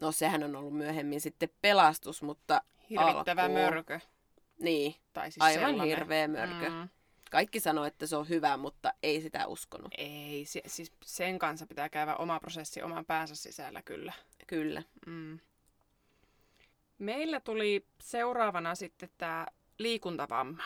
no 0.00 0.12
sehän 0.12 0.42
on 0.42 0.56
ollut 0.56 0.76
myöhemmin 0.76 1.20
sitten 1.20 1.48
pelastus, 1.62 2.22
mutta 2.22 2.62
Hirvittävä 2.90 3.42
Alkuun. 3.42 3.60
mörkö. 3.60 4.00
niin, 4.60 4.94
Tai 5.12 5.30
siis 5.30 5.42
aivan 5.42 5.70
sellainen. 5.70 5.86
hirveä 5.86 6.28
mörkö. 6.28 6.70
Mm. 6.70 6.88
Kaikki 7.30 7.60
sanoo, 7.60 7.84
että 7.84 8.06
se 8.06 8.16
on 8.16 8.28
hyvä, 8.28 8.56
mutta 8.56 8.92
ei 9.02 9.20
sitä 9.20 9.46
uskonut. 9.46 9.92
Ei, 9.98 10.44
se, 10.44 10.62
siis 10.66 10.92
sen 11.04 11.38
kanssa 11.38 11.66
pitää 11.66 11.88
käydä 11.88 12.16
oma 12.16 12.40
prosessi 12.40 12.82
oman 12.82 13.04
päänsä 13.04 13.34
sisällä 13.34 13.82
kyllä. 13.82 14.12
Kyllä. 14.46 14.82
Mm. 15.06 15.38
Meillä 16.98 17.40
tuli 17.40 17.86
seuraavana 18.00 18.74
sitten 18.74 19.08
tämä 19.18 19.46
liikuntavamma. 19.78 20.64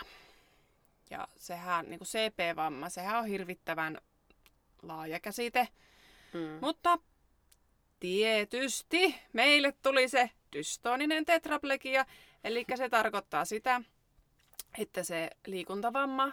Ja 1.11 1.29
sehän, 1.37 1.91
niin 1.91 1.99
kuin 1.99 2.09
CP-vamma, 2.09 2.89
sehän 2.89 3.19
on 3.19 3.27
hirvittävän 3.27 3.99
laaja 4.83 5.21
käsite. 5.21 5.69
Mm. 6.33 6.59
Mutta 6.61 6.99
tietysti 8.01 9.15
meille 9.33 9.73
tuli 9.83 10.09
se 10.09 10.31
dystoninen 10.53 11.25
tetraplegia, 11.25 12.07
eli 12.45 12.65
se 12.75 12.89
tarkoittaa 12.89 13.45
sitä, 13.45 13.81
että 14.79 15.03
se 15.03 15.31
liikuntavamma 15.47 16.33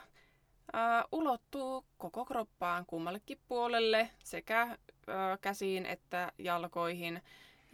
ää, 0.74 1.06
ulottuu 1.12 1.86
koko 1.98 2.26
kroppaan 2.26 2.86
kummallekin 2.86 3.40
puolelle, 3.48 4.10
sekä 4.24 4.78
ää, 5.08 5.38
käsiin 5.42 5.86
että 5.86 6.32
jalkoihin. 6.38 7.22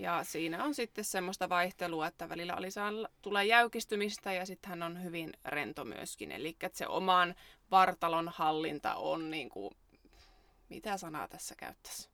Ja 0.01 0.24
siinä 0.24 0.63
on 0.63 0.75
sitten 0.75 1.03
semmoista 1.03 1.50
vaihtelua, 1.50 2.08
että 2.08 2.29
välillä 2.29 2.53
Alisaan 2.53 3.08
tulee 3.22 3.46
jäykistymistä 3.46 4.34
ja 4.34 4.46
sitten 4.46 4.70
hän 4.70 4.84
on 4.84 5.03
hyvin 5.03 5.34
rento 5.46 5.86
myöskin. 5.86 6.31
Eli 6.31 6.55
että 6.62 6.77
se 6.77 6.88
oman 6.88 7.36
vartalon 7.72 8.29
hallinta 8.29 8.96
on 8.96 9.31
niin 9.31 9.50
kuin, 9.50 9.72
mitä 10.70 10.98
sanaa 10.98 11.27
tässä 11.27 11.55
käyttäisi? 11.55 12.10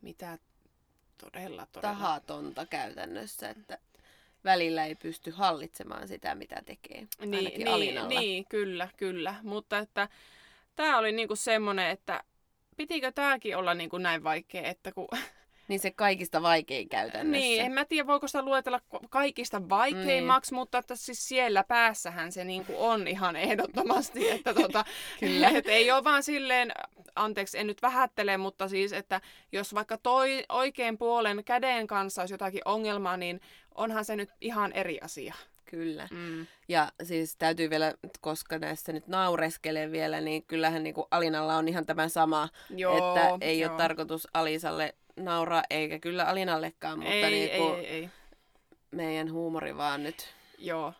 Mitä 0.00 0.38
todella, 1.18 1.66
todella... 1.66 1.94
Tahatonta 1.94 2.66
käytännössä, 2.66 3.50
että 3.50 3.78
välillä 4.44 4.84
ei 4.84 4.94
pysty 4.94 5.30
hallitsemaan 5.30 6.08
sitä, 6.08 6.34
mitä 6.34 6.62
tekee. 6.66 7.06
Niin, 7.18 7.64
niin, 7.64 8.08
niin, 8.08 8.46
kyllä, 8.48 8.88
kyllä. 8.96 9.34
Mutta 9.42 9.78
että 9.78 10.08
tämä 10.76 10.98
oli 10.98 11.12
niinku 11.12 11.36
semmoinen, 11.36 11.90
että 11.90 12.24
pitikö 12.76 13.12
tämäkin 13.12 13.56
olla 13.56 13.74
niinku 13.74 13.98
näin 13.98 14.24
vaikea, 14.24 14.62
että 14.62 14.92
kun 14.92 15.08
Niin 15.68 15.80
se 15.80 15.90
kaikista 15.90 16.42
vaikein 16.42 16.88
käytännössä. 16.88 17.46
Niin, 17.46 17.62
en 17.62 17.72
mä 17.72 17.84
tiedä 17.84 18.06
voiko 18.06 18.26
sitä 18.26 18.42
luetella 18.42 18.80
kaikista 19.10 19.68
vaikeimmaksi, 19.68 20.52
niin. 20.52 20.60
mutta 20.60 20.78
että 20.78 20.96
siis 20.96 21.28
siellä 21.28 21.64
päässähän 21.64 22.32
se 22.32 22.44
niinku 22.44 22.74
on 22.78 23.08
ihan 23.08 23.36
ehdottomasti. 23.36 24.30
Että 24.34 24.54
tota, 24.54 24.84
Kyllä. 25.20 25.48
Et 25.48 25.68
ei 25.68 25.90
ole 25.90 26.04
vaan 26.04 26.22
silleen, 26.22 26.72
anteeksi 27.16 27.58
en 27.58 27.66
nyt 27.66 27.82
vähättele, 27.82 28.36
mutta 28.36 28.68
siis, 28.68 28.92
että 28.92 29.20
jos 29.52 29.74
vaikka 29.74 29.98
toi 29.98 30.44
oikein 30.48 30.98
puolen 30.98 31.44
käden 31.44 31.86
kanssa 31.86 32.22
olisi 32.22 32.34
jotakin 32.34 32.62
ongelmaa, 32.64 33.16
niin 33.16 33.40
onhan 33.74 34.04
se 34.04 34.16
nyt 34.16 34.30
ihan 34.40 34.72
eri 34.72 34.98
asia. 35.00 35.34
Kyllä. 35.64 36.08
Mm. 36.10 36.46
Ja 36.68 36.92
siis 37.02 37.36
täytyy 37.36 37.70
vielä, 37.70 37.94
koska 38.20 38.58
näissä 38.58 38.92
nyt 38.92 39.08
naureskelee 39.08 39.92
vielä, 39.92 40.20
niin 40.20 40.44
kyllähän 40.44 40.82
niin 40.82 40.94
kuin 40.94 41.06
Alinalla 41.10 41.56
on 41.56 41.68
ihan 41.68 41.86
tämä 41.86 42.08
sama, 42.08 42.48
joo, 42.70 42.96
että 43.16 43.38
ei 43.40 43.60
joo. 43.60 43.70
ole 43.70 43.78
tarkoitus 43.78 44.28
Alisalle 44.34 44.94
nauraa, 45.16 45.62
eikä 45.70 45.98
kyllä 45.98 46.24
Alinallekaan, 46.24 46.98
mutta 46.98 47.14
ei, 47.14 47.30
niin 47.30 47.50
kuin 47.58 47.78
ei, 47.78 47.86
ei. 47.86 48.10
meidän 48.90 49.32
huumori 49.32 49.76
vaan 49.76 50.02
nyt. 50.02 50.34
Joo, 50.58 50.92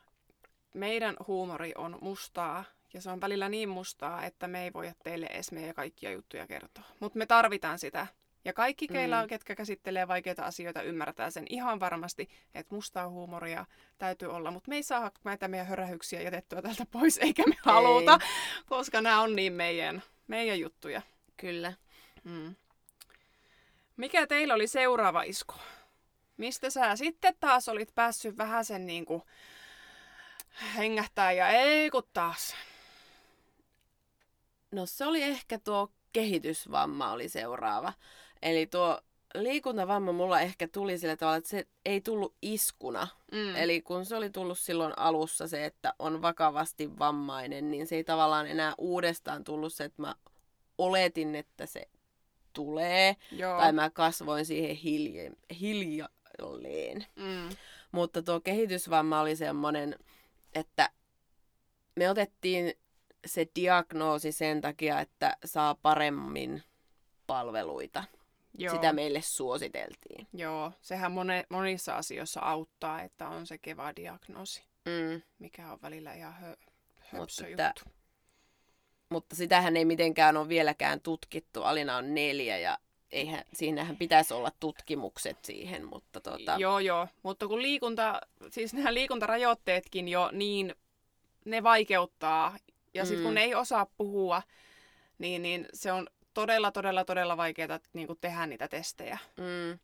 meidän 0.74 1.16
huumori 1.26 1.72
on 1.76 1.98
mustaa 2.00 2.64
ja 2.94 3.00
se 3.00 3.10
on 3.10 3.20
välillä 3.20 3.48
niin 3.48 3.68
mustaa, 3.68 4.24
että 4.24 4.48
me 4.48 4.64
ei 4.64 4.72
voida 4.72 4.94
teille 5.04 5.26
edes 5.26 5.52
meidän 5.52 5.74
kaikkia 5.74 6.10
juttuja 6.10 6.46
kertoa. 6.46 6.84
Mutta 7.00 7.18
me 7.18 7.26
tarvitaan 7.26 7.78
sitä. 7.78 8.06
Ja 8.44 8.52
kaikki, 8.52 8.88
keillä 8.88 9.18
on, 9.18 9.24
mm. 9.24 9.28
ketkä 9.28 9.54
käsittelee 9.54 10.08
vaikeita 10.08 10.42
asioita, 10.42 10.82
ymmärtää 10.82 11.30
sen 11.30 11.46
ihan 11.50 11.80
varmasti, 11.80 12.28
että 12.54 12.74
mustaa 12.74 13.08
huumoria 13.08 13.66
täytyy 13.98 14.28
olla. 14.28 14.50
Mutta 14.50 14.68
me 14.68 14.76
ei 14.76 14.82
saa 14.82 15.10
näitä 15.24 15.48
meidän 15.48 15.66
hörähyksiä 15.66 16.22
jätettyä 16.22 16.62
tältä 16.62 16.86
pois, 16.90 17.18
eikä 17.18 17.42
me 17.46 17.54
ei. 17.54 17.60
haluta, 17.62 18.18
koska 18.66 19.00
nämä 19.00 19.20
on 19.20 19.36
niin 19.36 19.52
meidän, 19.52 20.02
meidän 20.28 20.60
juttuja. 20.60 21.02
Kyllä. 21.36 21.72
Mm. 22.24 22.54
Mikä 23.96 24.26
teillä 24.26 24.54
oli 24.54 24.66
seuraava 24.66 25.22
isku? 25.22 25.54
Mistä 26.36 26.70
sä 26.70 26.96
sitten 26.96 27.34
taas 27.40 27.68
olit 27.68 27.94
päässyt 27.94 28.36
vähän 28.36 28.64
sen 28.64 28.86
niin 28.86 29.06
kuin 29.06 29.22
hengähtää 30.76 31.32
ja 31.32 31.48
ei 31.48 31.90
kun 31.90 32.02
taas? 32.12 32.54
No 34.70 34.86
se 34.86 35.06
oli 35.06 35.22
ehkä 35.22 35.58
tuo 35.58 35.92
kehitysvamma 36.12 37.12
oli 37.12 37.28
seuraava. 37.28 37.92
Eli 38.42 38.66
tuo 38.66 39.00
liikuntavamma 39.34 40.12
mulla 40.12 40.40
ehkä 40.40 40.68
tuli 40.68 40.98
sillä 40.98 41.16
tavalla, 41.16 41.36
että 41.36 41.50
se 41.50 41.66
ei 41.84 42.00
tullut 42.00 42.34
iskuna. 42.42 43.08
Mm. 43.32 43.56
Eli 43.56 43.82
kun 43.82 44.04
se 44.04 44.16
oli 44.16 44.30
tullut 44.30 44.58
silloin 44.58 44.98
alussa 44.98 45.48
se, 45.48 45.64
että 45.64 45.94
on 45.98 46.22
vakavasti 46.22 46.98
vammainen, 46.98 47.70
niin 47.70 47.86
se 47.86 47.96
ei 47.96 48.04
tavallaan 48.04 48.46
enää 48.46 48.74
uudestaan 48.78 49.44
tullut 49.44 49.72
se, 49.72 49.84
että 49.84 50.02
mä 50.02 50.14
oletin, 50.78 51.34
että 51.34 51.66
se 51.66 51.88
tulee. 52.54 53.16
Joo. 53.30 53.58
Tai 53.58 53.72
mä 53.72 53.90
kasvoin 53.90 54.46
siihen 54.46 54.76
hilje, 54.76 55.30
hiljalleen. 55.60 57.06
Mm. 57.16 57.48
Mutta 57.92 58.22
tuo 58.22 58.40
kehitysvamma 58.40 59.20
oli 59.20 59.36
semmoinen, 59.36 59.98
että 60.54 60.90
me 61.96 62.10
otettiin 62.10 62.74
se 63.26 63.46
diagnoosi 63.56 64.32
sen 64.32 64.60
takia, 64.60 65.00
että 65.00 65.36
saa 65.44 65.74
paremmin 65.74 66.62
palveluita. 67.26 68.04
Joo. 68.58 68.74
Sitä 68.74 68.92
meille 68.92 69.20
suositeltiin. 69.22 70.26
Joo, 70.32 70.72
sehän 70.80 71.12
mone, 71.12 71.46
monissa 71.48 71.96
asioissa 71.96 72.40
auttaa, 72.40 73.02
että 73.02 73.28
on 73.28 73.46
se 73.46 73.58
keva-diagnoosi, 73.58 74.62
mm. 74.84 75.22
mikä 75.38 75.72
on 75.72 75.78
välillä 75.82 76.14
ihan 76.14 76.34
hö, 76.34 76.56
höpsö 76.98 77.48
juttu. 77.48 77.90
Mutta 79.08 79.36
sitähän 79.36 79.76
ei 79.76 79.84
mitenkään 79.84 80.36
ole 80.36 80.48
vieläkään 80.48 81.00
tutkittu. 81.00 81.62
Alina 81.62 81.96
on 81.96 82.14
neljä 82.14 82.58
ja 82.58 82.78
eihän, 83.10 83.44
siinähän 83.52 83.96
pitäisi 83.96 84.34
olla 84.34 84.50
tutkimukset 84.60 85.44
siihen, 85.44 85.84
mutta 85.84 86.20
tota... 86.20 86.56
Joo, 86.58 86.78
joo, 86.78 87.08
mutta 87.22 87.48
kun 87.48 87.62
liikunta, 87.62 88.20
siis 88.50 88.74
nämä 88.74 88.94
liikuntarajoitteetkin 88.94 90.08
jo, 90.08 90.30
niin 90.32 90.74
ne 91.44 91.62
vaikeuttaa. 91.62 92.56
Ja 92.94 93.04
sitten 93.04 93.20
mm. 93.20 93.24
kun 93.24 93.34
ne 93.34 93.42
ei 93.42 93.54
osaa 93.54 93.86
puhua, 93.96 94.42
niin, 95.18 95.42
niin 95.42 95.66
se 95.74 95.92
on 95.92 96.06
todella, 96.34 96.70
todella, 96.70 97.04
todella 97.04 97.36
vaikeaa 97.36 97.80
niin 97.92 98.06
kuin 98.06 98.18
tehdä 98.20 98.46
niitä 98.46 98.68
testejä. 98.68 99.18
Mm. 99.36 99.78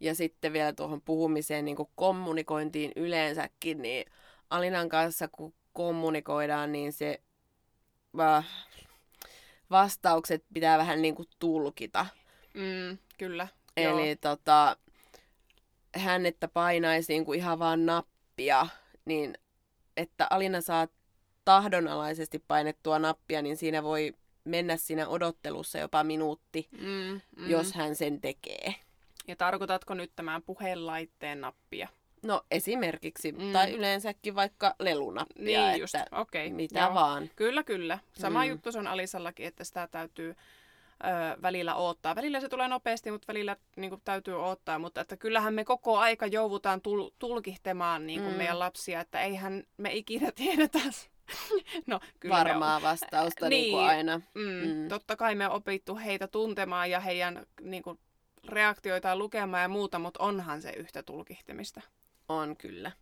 Ja 0.00 0.14
sitten 0.14 0.52
vielä 0.52 0.72
tuohon 0.72 1.02
puhumiseen, 1.02 1.64
niin 1.64 1.76
kuin 1.76 1.88
kommunikointiin 1.94 2.92
yleensäkin, 2.96 3.82
niin 3.82 4.12
Alinan 4.50 4.88
kanssa 4.88 5.28
kun 5.28 5.54
kommunikoidaan, 5.72 6.72
niin 6.72 6.92
se 6.92 7.20
äh, 8.20 8.46
vastaukset 9.70 10.44
pitää 10.54 10.78
vähän 10.78 11.02
niin 11.02 11.14
kuin 11.14 11.28
tulkita. 11.38 12.06
Mm, 12.54 12.98
kyllä. 13.18 13.48
Eli 13.76 14.08
joo. 14.08 14.16
tota, 14.20 14.76
hän, 15.96 16.26
että 16.26 16.48
painaisi 16.48 17.12
niin 17.12 17.24
kuin 17.24 17.38
ihan 17.38 17.58
vaan 17.58 17.86
nappia, 17.86 18.66
niin 19.04 19.38
että 19.96 20.26
Alina 20.30 20.60
saa 20.60 20.88
tahdonalaisesti 21.44 22.44
painettua 22.48 22.98
nappia, 22.98 23.42
niin 23.42 23.56
siinä 23.56 23.82
voi 23.82 24.14
mennä 24.44 24.76
siinä 24.76 25.08
odottelussa 25.08 25.78
jopa 25.78 26.04
minuutti, 26.04 26.68
mm, 26.80 27.20
mm. 27.36 27.50
jos 27.50 27.72
hän 27.72 27.96
sen 27.96 28.20
tekee. 28.20 28.74
Ja 29.28 29.36
tarkoitatko 29.36 29.94
nyt 29.94 30.12
tämän 30.16 30.42
puheenlaitteen 30.42 31.40
nappia? 31.40 31.88
No 32.26 32.42
esimerkiksi, 32.50 33.32
mm. 33.32 33.52
tai 33.52 33.72
yleensäkin 33.72 34.34
vaikka 34.34 34.74
lelunappia, 34.78 35.70
niin 35.70 35.80
just. 35.80 35.94
että 35.94 36.20
okay. 36.20 36.50
mitä 36.50 36.80
Joo. 36.80 36.94
vaan. 36.94 37.30
Kyllä, 37.36 37.62
kyllä. 37.62 37.98
Sama 38.12 38.44
mm. 38.44 38.50
juttu 38.50 38.72
se 38.72 38.78
on 38.78 38.86
Alisallakin, 38.86 39.46
että 39.46 39.64
sitä 39.64 39.88
täytyy 39.90 40.30
ö, 40.30 41.42
välillä 41.42 41.74
odottaa. 41.74 42.16
Välillä 42.16 42.40
se 42.40 42.48
tulee 42.48 42.68
nopeasti, 42.68 43.10
mutta 43.10 43.28
välillä 43.28 43.56
niin 43.76 43.90
kuin, 43.90 44.00
täytyy 44.04 44.34
odottaa. 44.42 44.78
Mutta 44.78 45.00
että 45.00 45.16
kyllähän 45.16 45.54
me 45.54 45.64
koko 45.64 45.98
aika 45.98 46.26
joudutaan 46.26 46.80
tul- 46.80 47.10
tulkihtemaan 47.18 48.06
niin 48.06 48.20
kuin 48.20 48.32
mm. 48.32 48.38
meidän 48.38 48.58
lapsia, 48.58 49.00
että 49.00 49.20
eihän 49.20 49.62
me 49.76 49.92
ikinä 49.92 50.32
tiedetä 50.36 50.78
no, 51.86 52.00
kyllä 52.20 52.34
varmaa 52.34 52.82
vastausta 52.82 53.48
niin, 53.48 53.62
niin 53.62 53.72
kuin 53.72 53.84
aina. 53.84 54.20
Mm, 54.34 54.42
mm. 54.42 54.88
Totta 54.88 55.16
kai 55.16 55.34
me 55.34 55.46
on 55.46 55.52
opittu 55.52 55.96
heitä 55.96 56.28
tuntemaan 56.28 56.90
ja 56.90 57.00
heidän 57.00 57.46
niin 57.60 57.82
kuin, 57.82 57.98
reaktioitaan 58.48 59.18
lukemaan 59.18 59.62
ja 59.62 59.68
muuta, 59.68 59.98
mutta 59.98 60.22
onhan 60.22 60.62
se 60.62 60.70
yhtä 60.70 61.02
tulkihtimista. 61.02 61.80
On 62.28 62.56
kyllä. 62.56 62.92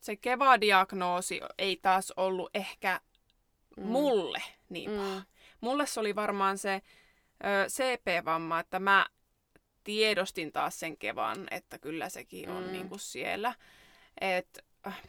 Se 0.00 0.16
kevadiagnoosi 0.16 1.40
ei 1.58 1.76
taas 1.76 2.12
ollut 2.16 2.50
ehkä 2.54 3.00
mm. 3.76 3.86
mulle 3.86 4.42
niin 4.68 4.90
mm. 4.90 4.96
paha. 4.96 5.22
Mulle 5.60 5.86
se 5.86 6.00
oli 6.00 6.14
varmaan 6.14 6.58
se 6.58 6.82
ö, 7.44 7.66
CP-vamma, 7.68 8.60
että 8.60 8.80
mä 8.80 9.06
tiedostin 9.84 10.52
taas 10.52 10.80
sen 10.80 10.96
kevan, 10.96 11.46
että 11.50 11.78
kyllä 11.78 12.08
sekin 12.08 12.48
on 12.48 12.64
mm. 12.64 12.72
niin 12.72 12.88
kuin 12.88 13.00
siellä. 13.00 13.54
Et, 14.20 14.58
äh, 14.86 15.02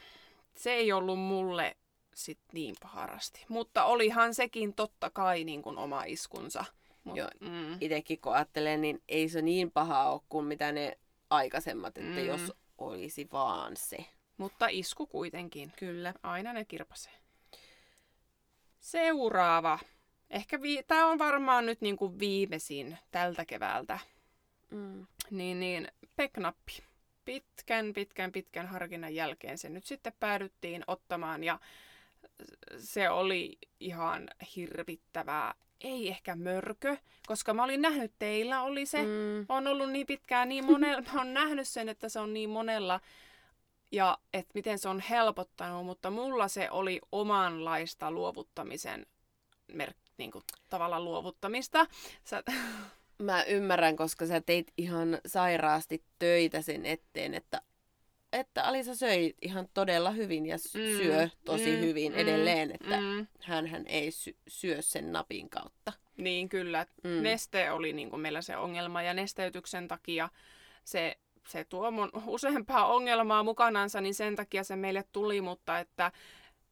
se 0.58 0.74
ei 0.74 0.92
ollut 0.92 1.20
mulle 1.20 1.78
sit 2.14 2.40
niin 2.52 2.76
paharasti. 2.82 3.46
Mutta 3.50 3.86
olihan 3.86 4.34
sekin 4.34 4.74
totta 4.74 5.10
kai 5.10 5.44
niin 5.44 5.62
kuin 5.62 5.78
oma 5.78 6.04
iskunsa. 6.04 6.66
Mut, 7.04 7.18
Joo, 7.18 7.30
mm. 7.40 7.78
itsekin 7.82 8.22
kun 8.22 8.34
ajattelen, 8.36 8.82
niin 8.82 9.02
ei 9.08 9.30
se 9.30 9.42
niin 9.42 9.72
paha 9.72 10.12
ole 10.12 10.22
kuin 10.30 10.46
mitä 10.46 10.72
ne 10.72 10.98
aikaisemmat, 11.30 11.98
että 11.98 12.20
mm. 12.20 12.26
jos 12.26 12.54
olisi 12.78 13.28
vaan 13.32 13.78
se. 13.78 13.98
Mutta 14.38 14.68
isku 14.68 15.08
kuitenkin. 15.08 15.74
Kyllä. 15.80 16.14
Aina 16.24 16.54
ne 16.54 16.66
kirpasee. 16.66 17.14
Seuraava. 18.80 19.80
Ehkä 20.30 20.62
vi- 20.62 20.84
tämä 20.88 21.08
on 21.08 21.20
varmaan 21.20 21.66
nyt 21.66 21.82
niinku 21.82 22.20
viimeisin 22.20 22.98
tältä 23.12 23.46
keväältä. 23.46 24.00
Mm. 24.72 25.08
Niin, 25.32 25.60
niin 25.60 25.88
peknappi. 26.16 26.84
Pitkän, 27.26 27.94
pitkän, 27.94 28.32
pitkän 28.32 28.68
harkinnan 28.68 29.16
jälkeen 29.16 29.58
se 29.58 29.70
nyt 29.70 29.86
sitten 29.86 30.14
päädyttiin 30.20 30.84
ottamaan 30.88 31.44
ja 31.44 31.60
se 32.78 33.10
oli 33.10 33.58
ihan 33.80 34.30
hirvittävää. 34.56 35.54
Ei 35.82 36.08
ehkä 36.08 36.36
mörkö, 36.36 36.98
koska 37.28 37.54
mä 37.54 37.64
olin 37.64 37.82
nähnyt, 37.82 38.12
teillä 38.20 38.62
oli 38.62 38.86
se. 38.86 39.02
Mm. 39.04 39.46
On 39.50 39.68
ollut 39.68 39.92
niin 39.92 40.08
pitkään, 40.08 40.50
niin 40.50 40.66
monella, 40.66 41.02
mä 41.14 41.20
oon 41.20 41.34
nähnyt 41.34 41.68
sen, 41.68 41.90
että 41.90 42.10
se 42.10 42.20
on 42.20 42.34
niin 42.34 42.50
monella 42.50 43.00
ja 43.92 44.18
että 44.34 44.52
miten 44.54 44.80
se 44.80 44.90
on 44.90 45.00
helpottanut, 45.00 45.86
mutta 45.86 46.12
mulla 46.12 46.48
se 46.48 46.72
oli 46.72 47.02
omanlaista 47.12 48.12
luovuttamisen 48.12 49.06
mer- 49.74 49.94
niin 50.18 50.32
kuin, 50.32 50.44
tavallaan 50.70 51.06
luovuttamista. 51.06 51.88
Sä, 52.24 52.44
Mä 53.18 53.44
ymmärrän, 53.44 53.96
koska 53.96 54.26
sä 54.26 54.42
teit 54.42 54.74
ihan 54.78 55.20
sairaasti 55.26 56.04
töitä 56.20 56.62
sen 56.62 56.86
eteen, 56.86 57.34
että, 57.34 57.62
että 58.34 58.64
Alisa 58.64 58.96
söi 58.96 59.34
ihan 59.42 59.68
todella 59.74 60.12
hyvin 60.12 60.46
ja 60.46 60.56
Mm, 60.56 60.98
syö 60.98 61.30
tosi 61.46 61.76
mm, 61.76 61.80
hyvin 61.82 62.12
mm, 62.12 62.18
edelleen, 62.20 62.72
että 62.72 63.00
mm, 63.02 63.28
hän 63.42 63.88
ei 63.88 64.12
sy- 64.12 64.38
syö 64.48 64.82
sen 64.82 65.12
napin 65.12 65.50
kautta. 65.50 65.94
niin 66.18 66.50
kyllä, 66.50 66.86
Mm. 67.04 67.10
mm. 67.10 67.24
neste 67.24 67.72
oli 67.72 67.94
niin 67.94 68.10
kuin 68.10 68.20
meillä 68.20 68.42
se 68.42 68.58
ongelma 68.58 69.02
ja 69.02 69.14
nesteytyksen 69.14 69.88
takia 69.88 70.30
se, 70.84 71.18
se 71.48 71.64
tuo 71.64 71.92
mun 71.92 72.12
useampaa 72.28 72.86
ongelmaa 72.94 73.44
mukanansa, 73.44 74.02
niin 74.02 74.16
sen 74.16 74.36
takia 74.36 74.64
se 74.64 74.76
meille 74.76 75.04
tuli, 75.12 75.42
mutta 75.42 75.80
että 75.80 76.12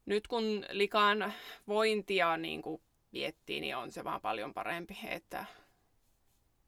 nyt 0.06 0.28
kun 0.28 0.65
likan 0.70 1.34
vointia 1.68 2.38
niin 2.38 2.62
kuin 2.62 2.82
miettii, 3.12 3.62
niin 3.62 3.76
on 3.78 3.91
se 3.91 4.04
vaan 4.04 4.22
paljon 4.22 4.54
parempi, 4.54 4.98
että, 5.10 5.46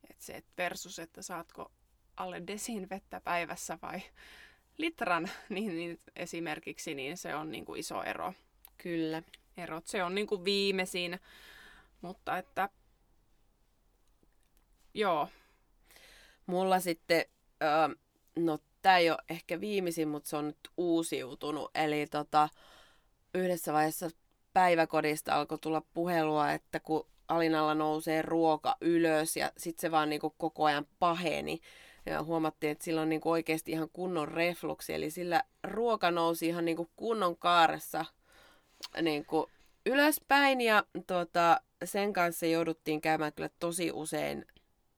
että 0.09 0.23
se 0.25 0.43
versus, 0.57 0.99
että 0.99 1.21
saatko 1.21 1.71
alle 2.17 2.41
desin 2.47 2.89
vettä 2.89 3.21
päivässä 3.21 3.77
vai 3.81 4.01
litran, 4.77 5.29
niin, 5.49 5.75
niin 5.75 5.99
esimerkiksi, 6.15 6.95
niin 6.95 7.17
se 7.17 7.35
on 7.35 7.51
niin 7.51 7.65
kuin 7.65 7.79
iso 7.79 8.03
ero. 8.03 8.33
Kyllä. 8.77 9.23
Erot, 9.57 9.87
se 9.87 10.03
on 10.03 10.15
niin 10.15 10.27
kuin 10.27 10.45
viimeisin, 10.45 11.19
mutta 12.01 12.37
että 12.37 12.69
joo, 14.93 15.29
Mulla 16.47 16.79
sitten, 16.79 17.25
öö, 17.63 17.95
no 18.35 18.59
tää 18.81 18.97
ei 18.97 19.09
ole 19.09 19.17
ehkä 19.29 19.59
viimeisin, 19.61 20.07
mutta 20.07 20.29
se 20.29 20.37
on 20.37 20.47
nyt 20.47 20.59
uusiutunut. 20.77 21.71
Eli 21.75 22.07
tota, 22.07 22.49
yhdessä 23.33 23.73
vaiheessa 23.73 24.09
päiväkodista 24.53 25.35
alkoi 25.35 25.57
tulla 25.59 25.81
puhelua, 25.93 26.51
että 26.51 26.79
kun 26.79 27.07
Alinalla 27.27 27.75
nousee 27.75 28.21
ruoka 28.21 28.77
ylös 28.81 29.37
ja 29.37 29.51
sitten 29.57 29.81
se 29.81 29.91
vaan 29.91 30.09
niinku 30.09 30.29
koko 30.29 30.65
ajan 30.65 30.87
paheni. 30.99 31.59
Ja 32.09 32.23
huomattiin, 32.23 32.71
että 32.71 32.83
sillä 32.83 33.01
on 33.01 33.09
niinku 33.09 33.31
oikeasti 33.31 33.71
ihan 33.71 33.89
kunnon 33.93 34.27
refluksi, 34.27 34.93
eli 34.93 35.09
sillä 35.09 35.43
ruoka 35.63 36.11
nousi 36.11 36.47
ihan 36.47 36.65
niinku 36.65 36.89
kunnon 36.95 37.37
kaaressa 37.37 38.05
niinku 39.01 39.49
ylöspäin 39.85 40.61
ja 40.61 40.83
tota, 41.07 41.61
sen 41.85 42.13
kanssa 42.13 42.45
jouduttiin 42.45 43.01
käymään 43.01 43.33
kyllä 43.33 43.49
tosi 43.59 43.91
usein 43.91 44.45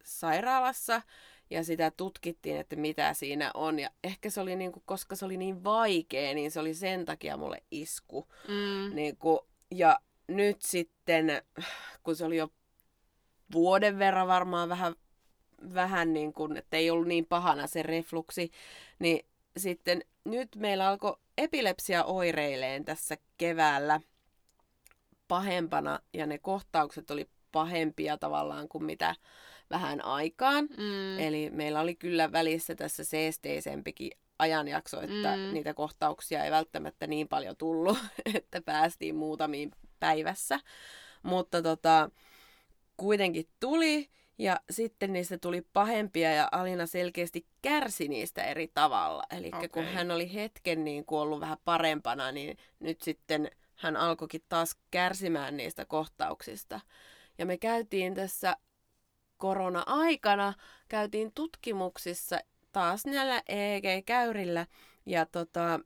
sairaalassa 0.03 1.01
ja 1.49 1.63
sitä 1.63 1.91
tutkittiin, 1.91 2.57
että 2.57 2.75
mitä 2.75 3.13
siinä 3.13 3.51
on. 3.53 3.79
Ja 3.79 3.89
ehkä 4.03 4.29
se 4.29 4.41
oli, 4.41 4.55
niinku, 4.55 4.83
koska 4.85 5.15
se 5.15 5.25
oli 5.25 5.37
niin 5.37 5.63
vaikea, 5.63 6.33
niin 6.33 6.51
se 6.51 6.59
oli 6.59 6.73
sen 6.73 7.05
takia 7.05 7.37
mulle 7.37 7.63
isku. 7.71 8.27
mm, 8.47 8.95
Niinku, 8.95 9.47
ja 9.71 9.99
nyt 10.27 10.61
sitten, 10.61 11.41
kun 12.03 12.15
se 12.15 12.25
oli 12.25 12.37
jo 12.37 12.49
vuoden 13.53 13.99
verran 13.99 14.27
varmaan 14.27 14.69
vähän, 14.69 14.95
vähän 15.73 16.13
niin 16.13 16.33
kuin, 16.33 16.57
että 16.57 16.77
ei 16.77 16.89
ollut 16.89 17.07
niin 17.07 17.25
pahana 17.25 17.67
se 17.67 17.83
refluksi, 17.83 18.51
niin 18.99 19.25
sitten 19.57 20.01
nyt 20.25 20.55
meillä 20.55 20.87
alkoi 20.89 21.15
epilepsia 21.37 22.03
oireileen 22.03 22.85
tässä 22.85 23.17
keväällä 23.37 24.01
pahempana 25.27 25.99
ja 26.13 26.25
ne 26.25 26.37
kohtaukset 26.37 27.11
oli 27.11 27.29
pahempia 27.51 28.17
tavallaan 28.17 28.67
kuin 28.67 28.83
mitä 28.83 29.15
vähän 29.69 30.05
aikaan. 30.05 30.65
mm, 30.77 31.19
Eli 31.19 31.49
meillä 31.49 31.79
oli 31.79 31.95
kyllä 31.95 32.31
välissä 32.31 32.75
tässä 32.75 33.03
seesteisempikin 33.03 34.11
ajanjakso, 34.39 35.01
että 35.01 35.35
Mm. 35.35 35.53
niitä 35.53 35.73
kohtauksia 35.73 36.43
ei 36.45 36.51
välttämättä 36.51 37.07
niin 37.07 37.27
paljon 37.27 37.55
tullut, 37.57 37.97
että 38.35 38.61
päästiin 38.61 39.15
muutamiin 39.15 39.71
päivässä. 39.99 40.59
Mutta 41.23 41.61
tota, 41.61 42.09
kuitenkin 42.97 43.47
tuli 43.59 44.09
ja 44.39 44.59
sitten 44.69 45.13
niistä 45.13 45.37
tuli 45.37 45.61
pahempia 45.73 46.33
ja 46.33 46.49
Alina 46.51 46.85
selkeästi 46.85 47.45
kärsi 47.61 48.07
niistä 48.07 48.43
eri 48.43 48.67
tavalla. 48.73 49.23
Eli 49.31 49.47
okay. 49.47 49.67
kun 49.67 49.85
hän 49.85 50.11
oli 50.11 50.33
hetken 50.33 50.83
niin 50.83 51.05
kuin 51.05 51.19
ollut 51.19 51.39
vähän 51.39 51.57
parempana, 51.65 52.31
niin 52.31 52.57
nyt 52.79 53.01
sitten 53.01 53.51
hän 53.75 53.97
alkoikin 53.97 54.41
taas 54.49 54.77
kärsimään 54.91 55.57
niistä 55.57 55.85
kohtauksista. 55.85 56.79
Ja 57.37 57.45
me 57.45 57.57
käytiin 57.57 58.13
tässä 58.13 58.55
korona-aikana, 59.37 60.53
käytiin 60.89 61.31
tutkimuksissa 61.35 62.39
taas 62.71 63.05
näillä 63.05 63.43
EEG-käyrillä 63.49 64.67
ja 65.05 65.25
tota, 65.25 65.79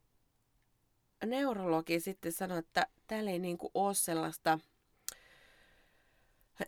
neurologi 1.26 2.00
sitten 2.00 2.32
sanoi, 2.32 2.58
että 2.58 2.88
täällä 3.08 3.32
ei 3.32 3.40
niinku 3.40 3.72
ole 3.74 3.94
sellaista 3.94 4.60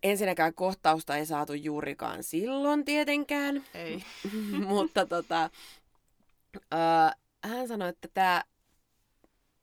Ensinnäkään 0.03 0.53
kohtausta 0.53 1.17
ei 1.17 1.25
saatu 1.25 1.53
juurikaan 1.53 2.23
silloin 2.23 2.85
tietenkään, 2.85 3.63
ei. 3.73 4.03
mutta 4.67 5.05
tota, 5.05 5.49
ää, 6.71 7.15
hän 7.43 7.67
sanoi, 7.67 7.89
että 7.89 8.07
tämä 8.13 8.43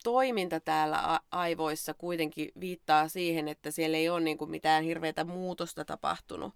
toiminta 0.04 0.60
täällä 0.60 1.12
a- 1.14 1.20
aivoissa 1.30 1.94
kuitenkin 1.94 2.48
viittaa 2.60 3.08
siihen, 3.08 3.48
että 3.48 3.70
siellä 3.70 3.96
ei 3.96 4.08
ole 4.08 4.20
niinku 4.20 4.46
mitään 4.46 4.84
hirveätä 4.84 5.24
muutosta 5.24 5.84
tapahtunut. 5.84 6.54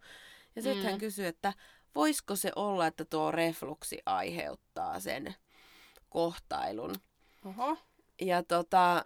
Ja 0.57 0.63
sitten 0.63 0.85
Mm. 0.85 0.91
hän 0.91 0.99
kysyi, 0.99 1.27
että 1.27 1.53
voisiko 1.95 2.37
se 2.37 2.53
olla, 2.57 2.87
että 2.87 3.05
tuo 3.05 3.31
refluksi 3.31 3.99
aiheuttaa 4.07 5.01
sen 5.01 5.35
kohtailun. 6.11 6.95
Oho. 7.45 7.79
Ja 8.21 8.43
tota, 8.43 9.05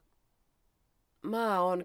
mä 1.23 1.61
oon 1.61 1.85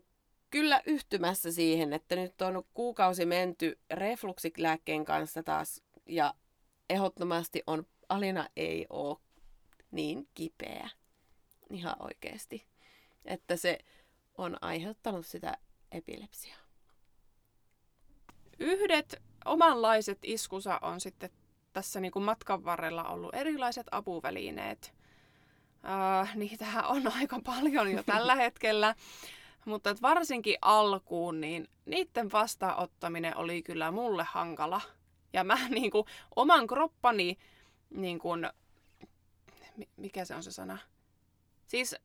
kyllä 0.56 0.82
yhtymässä 0.86 1.52
siihen, 1.52 1.94
että 1.94 2.16
nyt 2.16 2.42
on 2.42 2.64
kuukausi 2.74 3.26
menty 3.26 3.80
refluksilääkkeen 3.92 5.06
kanssa 5.06 5.44
taas 5.44 5.82
ja 6.06 6.34
ehdottomasti 6.90 7.64
on, 7.68 7.88
Alina 8.10 8.48
ei 8.56 8.86
ole 8.90 9.18
niin 9.92 10.28
kipeä 10.34 10.90
ihan 11.70 11.96
oikeasti, 12.00 12.68
että 13.26 13.56
se 13.56 13.80
on 14.38 14.58
aiheuttanut 14.62 15.26
sitä 15.26 15.58
epilepsiaa. 15.92 16.60
Yhdet 18.60 19.22
omanlaiset 19.46 20.20
iskusa 20.24 20.80
on 20.82 21.02
sitten 21.02 21.30
tässä 21.74 22.00
niin 22.00 22.12
kuin 22.12 22.26
matkan 22.26 22.66
varrella 22.66 23.04
ollut 23.04 23.36
erilaiset 23.36 23.88
apuvälineet. 23.92 24.94
Äh, 26.22 26.36
niitähän 26.36 26.86
on 26.86 27.12
aika 27.20 27.40
paljon 27.46 27.92
jo 27.92 28.04
tällä 28.04 28.36
hetkellä, 28.36 28.96
mutta 29.66 29.90
et 29.90 30.02
varsinkin 30.02 30.58
alkuun, 30.62 31.42
niin 31.42 31.68
niiden 31.86 32.32
vastaanottaminen 32.32 33.38
oli 33.38 33.64
kyllä 33.64 33.92
mulle 33.92 34.26
hankala. 34.30 34.82
Ja 35.34 35.44
mä 35.44 35.58
niin 35.70 35.92
kuin, 35.92 36.06
oman 36.36 36.68
kroppani, 36.68 37.38
niin 37.90 38.20
kuin, 38.20 38.50
mi- 39.78 39.90
mikä 39.98 40.26
se 40.26 40.36
on 40.36 40.44
se 40.44 40.52
sana? 40.52 40.78
Siis 41.68 41.96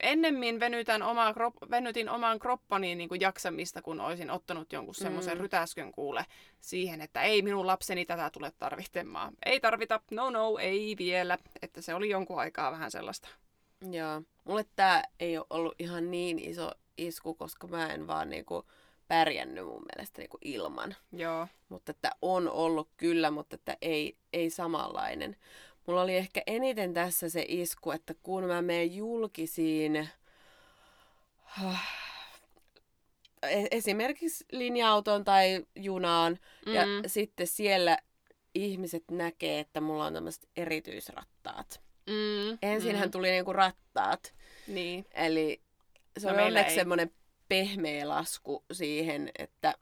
ennemmin 0.00 0.60
venytän 0.60 1.02
omaa 1.02 1.32
krop- 1.32 1.70
venytin 1.70 2.08
oman 2.08 2.38
kroppani 2.38 2.94
niin 2.94 3.08
kuin 3.08 3.20
jaksamista, 3.20 3.82
kun 3.82 4.00
olisin 4.00 4.30
ottanut 4.30 4.72
jonkun 4.72 4.94
semmoisen 4.94 5.34
Mm. 5.38 5.40
rytäskön 5.42 5.92
kuule 5.92 6.26
siihen, 6.60 7.00
että 7.00 7.22
ei 7.22 7.42
minun 7.42 7.66
lapseni 7.66 8.04
tätä 8.04 8.30
tule 8.30 8.52
tarvitsemaan. 8.58 9.32
Ei 9.46 9.60
tarvita, 9.60 10.00
no 10.10 10.30
no, 10.30 10.58
ei 10.58 10.94
vielä. 10.98 11.38
Että 11.62 11.80
se 11.82 11.94
oli 11.94 12.08
jonkun 12.08 12.38
aikaa 12.40 12.72
vähän 12.72 12.90
sellaista. 12.90 13.28
Joo. 13.90 14.22
Mulle 14.44 14.64
tää 14.76 15.02
ei 15.20 15.38
ole 15.38 15.46
ollut 15.50 15.74
ihan 15.78 16.10
niin 16.10 16.38
iso 16.38 16.70
isku, 16.98 17.34
koska 17.34 17.66
mä 17.66 17.92
en 17.92 18.06
vaan 18.06 18.30
niinku 18.30 18.64
pärjännyt 19.08 19.64
mun 19.64 19.82
mielestä 19.94 20.20
niinku 20.20 20.38
ilman. 20.44 20.96
Joo. 21.12 21.48
Mutta 21.68 21.90
että 21.90 22.10
on 22.22 22.50
ollut 22.50 22.88
kyllä, 22.96 23.30
mutta 23.30 23.54
että 23.54 23.76
ei, 23.82 24.16
ei 24.32 24.50
samanlainen. 24.50 25.36
Mulla 25.86 26.02
oli 26.02 26.16
ehkä 26.16 26.42
eniten 26.46 26.94
tässä 26.94 27.28
se 27.28 27.44
isku, 27.48 27.90
että 27.90 28.14
kun 28.22 28.44
mä 28.44 28.62
menen 28.62 28.96
julkisiin, 28.96 29.96
e- 33.42 33.68
esimerkiksi 33.70 34.44
linja-autoon 34.52 35.24
tai 35.24 35.66
junaan, 35.76 36.38
mm. 36.66 36.74
ja 36.74 36.84
sitten 37.06 37.46
siellä 37.46 37.98
ihmiset 38.54 39.04
näkee, 39.10 39.60
että 39.60 39.80
mulla 39.80 40.06
on 40.06 40.14
tämmöiset 40.14 40.48
erityisrattaat. 40.56 41.80
Mm, 42.06 42.58
Ensinhän 42.62 43.08
mm. 43.08 43.10
tuli 43.10 43.30
niinku 43.30 43.52
rattaat, 43.52 44.34
Niin. 44.66 45.06
eli 45.14 45.60
se 46.18 46.26
No 46.26 46.30
on 46.30 46.36
meillä 46.36 46.46
onneksi 46.58 46.72
ei. 46.72 46.76
semmoinen 46.80 47.10
pehmeä 47.48 48.08
lasku 48.08 48.64
siihen, 48.72 49.30
että 49.38 49.74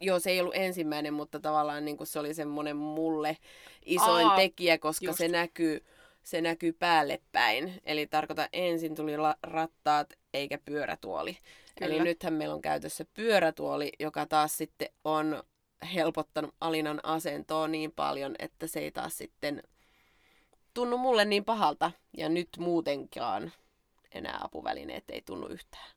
joo, 0.00 0.18
se 0.18 0.30
ei 0.30 0.40
ollut 0.40 0.54
ensimmäinen, 0.56 1.14
mutta 1.14 1.40
tavallaan 1.40 1.84
niin 1.84 1.96
kuin 1.96 2.06
se 2.06 2.18
oli 2.18 2.34
semmoinen 2.34 2.76
mulle 2.76 3.36
isoin 3.84 4.26
Aa, 4.26 4.36
tekijä, 4.36 4.78
koska 4.78 5.06
just. 5.06 5.18
se 5.18 5.28
näkyy, 5.28 5.84
se 6.22 6.40
näkyy 6.40 6.72
päälle 6.72 7.20
päin. 7.32 7.80
Eli 7.84 8.06
tarkoita 8.06 8.48
ensin 8.52 8.94
tuli 8.94 9.16
la- 9.16 9.36
rattaat 9.42 10.12
eikä 10.34 10.58
pyörätuoli. 10.64 11.38
Kyllä. 11.78 11.94
Eli 11.94 12.04
nythän 12.04 12.32
meillä 12.34 12.54
on 12.54 12.62
käytössä 12.62 13.04
pyörätuoli, 13.14 13.92
joka 14.00 14.26
taas 14.26 14.56
sitten 14.56 14.88
on 15.04 15.42
helpottanut 15.94 16.54
Alinan 16.60 17.00
asentoa 17.02 17.68
niin 17.68 17.92
paljon, 17.92 18.34
että 18.38 18.66
se 18.66 18.80
ei 18.80 18.90
taas 18.90 19.18
sitten 19.18 19.62
tunnu 20.74 20.98
mulle 20.98 21.24
niin 21.24 21.44
pahalta. 21.44 21.90
Ja 22.16 22.28
nyt 22.28 22.48
muutenkaan 22.58 23.52
enää 24.12 24.38
apuvälineet 24.42 25.10
ei 25.10 25.22
tunnu 25.22 25.46
yhtään. 25.46 25.90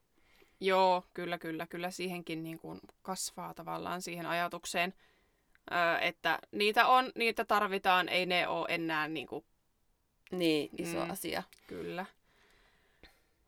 Joo, 0.60 1.04
kyllä, 1.14 1.38
kyllä, 1.38 1.66
kyllä 1.66 1.90
siihenkin 1.90 2.42
niin 2.42 2.58
kuin 2.58 2.80
kasvaa 3.02 3.54
tavallaan 3.54 4.02
siihen 4.02 4.26
ajatukseen, 4.26 4.94
että 6.00 6.38
niitä 6.52 6.86
on, 6.86 7.12
niitä 7.14 7.44
tarvitaan, 7.44 8.08
ei 8.08 8.26
ne 8.26 8.48
ole 8.48 8.66
enää 8.70 9.08
niin 9.08 9.26
kuin, 9.26 9.44
Niin 10.30 10.70
iso 10.78 11.04
Mm. 11.04 11.10
asia. 11.10 11.42
kyllä. 11.66 12.06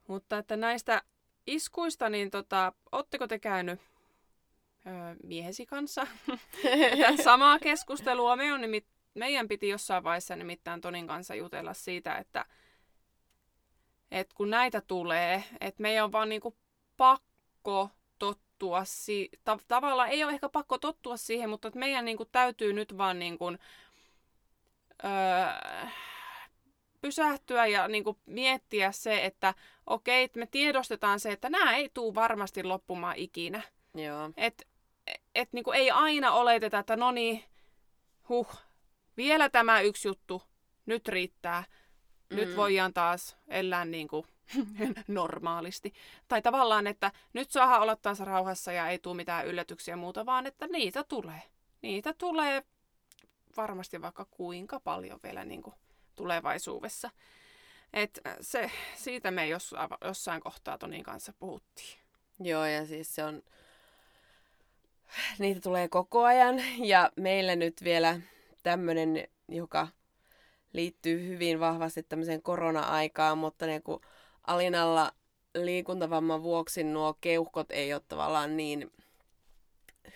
Mutta 0.09 0.39
että 0.39 0.57
näistä 0.57 1.03
iskuista, 1.47 2.09
niin 2.09 2.31
tota, 2.31 2.73
ootteko 2.93 3.27
te 3.29 3.39
käynyt 3.39 3.81
öö, 4.87 4.93
miehesi 5.23 5.67
kanssa 5.67 6.07
samaa 7.25 7.59
keskustelua? 7.59 8.37
Me 8.37 8.53
on 8.53 8.61
nimit, 8.61 8.87
meidän 9.15 9.49
piti 9.49 9.69
jossain 9.69 10.05
vaiheessa 10.05 10.37
nimittäin 10.37 10.81
Tonin 10.81 11.07
kanssa 11.07 11.35
jutella 11.35 11.75
siitä, 11.75 12.17
että, 12.17 12.47
että 14.13 14.35
kun 14.35 14.51
näitä 14.51 14.81
tulee, 14.81 15.45
että 15.61 15.83
meidän 15.83 16.05
on 16.05 16.13
vaan 16.13 16.29
niinku 16.29 16.57
pakko 16.97 17.91
tottua 18.19 18.85
si- 18.85 19.31
ta- 19.45 19.59
tavallaan 19.69 20.09
ei 20.09 20.25
ole 20.25 20.33
ehkä 20.33 20.49
pakko 20.49 20.79
tottua 20.79 21.17
siihen, 21.17 21.51
mutta 21.51 21.69
että 21.69 21.81
meidän 21.81 22.05
niinku 22.05 22.25
täytyy 22.25 22.73
nyt 22.73 22.99
vaan 22.99 23.19
niinku, 23.19 23.45
öö, 25.05 25.11
pysähtyä 27.01 27.67
ja 27.67 27.89
niinku 27.89 28.19
miettiä 28.27 28.93
se, 28.93 29.25
että 29.25 29.55
okei, 29.87 30.25
että 30.25 30.39
me 30.39 30.47
tiedostetaan 30.47 31.21
se, 31.21 31.33
että 31.33 31.51
nämä 31.51 31.77
ei 31.77 31.91
tule 31.95 32.15
varmasti 32.15 32.65
loppumaan 32.65 33.17
ikinä. 33.17 33.63
Joo. 33.95 34.31
Et, 34.37 34.69
et 35.35 35.53
niinku 35.53 35.73
ei 35.73 35.91
aina 35.91 36.33
oleteta, 36.33 36.79
että 36.79 36.97
no 36.97 37.11
niin, 37.11 37.45
huh, 38.29 38.57
vielä 39.17 39.49
tämä 39.49 39.81
yksi 39.81 40.09
juttu, 40.09 40.43
nyt 40.87 41.09
riittää. 41.09 41.65
Nyt 42.35 42.49
Mm. 42.49 42.57
voidaan 42.57 42.93
taas 42.93 43.37
elää 43.49 43.85
niin 43.85 44.09
kuin 44.09 44.27
normaalisti. 45.09 45.93
Tai 46.29 46.43
tavallaan, 46.43 46.87
että 46.87 47.13
nyt 47.33 47.51
saa 47.51 47.81
olla 47.81 47.97
taas 47.97 48.21
rauhassa 48.21 48.73
ja 48.73 48.89
ei 48.89 48.99
tule 48.99 49.17
mitään 49.17 49.47
yllätyksiä 49.47 49.93
ja 49.93 49.97
muuta, 49.97 50.27
vaan 50.27 50.47
että 50.47 50.67
niitä 50.67 51.05
tulee. 51.05 51.43
Niitä 51.83 52.13
tulee 52.19 52.63
varmasti 53.57 54.03
vaikka 54.03 54.25
kuinka 54.31 54.81
paljon 54.81 55.21
vielä 55.23 55.45
niin 55.45 55.63
kuin 55.63 55.75
tulevaisuudessa. 56.17 57.11
Et 57.93 58.21
se, 58.41 58.71
siitä 58.95 59.31
me 59.31 59.49
jos, 59.49 59.75
jossain 60.05 60.41
kohtaa 60.41 60.79
Tonin 60.79 61.03
kanssa 61.03 61.33
puhuttiin. 61.39 61.99
Joo, 62.41 62.65
ja 62.65 62.87
siis 62.87 63.15
se 63.15 63.25
on... 63.25 63.43
Niitä 65.39 65.61
tulee 65.61 65.89
koko 65.89 66.25
ajan, 66.25 66.55
ja 66.79 67.13
meillä 67.17 67.57
nyt 67.57 67.85
vielä 67.85 68.21
tämmöinen, 68.63 69.29
joka 69.49 69.89
liittyy 70.73 71.27
hyvin 71.29 71.61
vahvasti 71.61 72.03
tämmöiseen 72.03 72.43
korona-aikaan, 72.43 73.39
mutta 73.39 73.67
niin 73.67 73.83
kuin 73.83 74.01
Alinalla 74.47 75.13
liikuntavamman 75.55 76.43
vuoksi 76.43 76.85
nuo 76.85 77.15
keuhkot 77.21 77.71
ei 77.71 77.95
ole 77.95 78.03
tavallaan 78.09 78.57
niin 78.57 78.93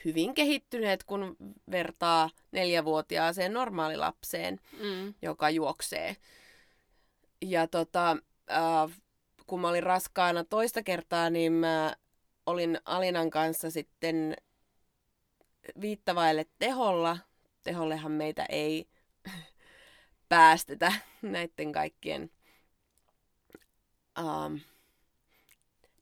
hyvin 0.05 0.35
kehittyneet, 0.35 1.05
kun 1.05 1.37
vertaa 1.71 2.31
neljävuotiaaseen 2.53 3.53
normaalilapseen, 3.53 4.61
Mm. 4.83 5.15
joka 5.23 5.51
juoksee. 5.51 6.17
Ja 7.43 7.67
tota, 7.67 8.17
äh, 8.51 9.01
kun 9.47 9.61
mä 9.61 9.69
olin 9.69 9.83
raskaana 9.83 10.45
toista 10.45 10.83
kertaa, 10.83 11.31
niin 11.31 11.53
mä 11.53 11.97
olin 12.47 12.79
Alinan 12.85 13.31
kanssa 13.31 13.71
sitten 13.71 14.37
viittavaille 15.81 16.47
teholla. 16.59 17.19
Tehollehan 17.63 18.13
meitä 18.13 18.47
ei 18.49 18.87
päästetä 20.29 20.93
näiden 21.23 21.73
kaikkien 21.73 22.31
ähm, 24.19 24.57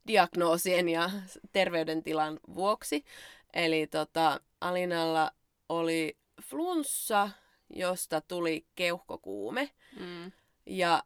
diagnoosien 0.07 0.89
ja 0.89 1.11
terveydentilan 1.53 2.41
vuoksi. 2.55 3.05
Eli 3.53 3.87
tota, 3.87 4.41
Alinalla 4.61 5.31
oli 5.69 6.17
flunssa, 6.43 7.31
josta 7.71 8.21
tuli 8.21 8.67
keuhkokuume. 8.75 9.71
Mm. 10.01 10.33
Ja 10.67 11.03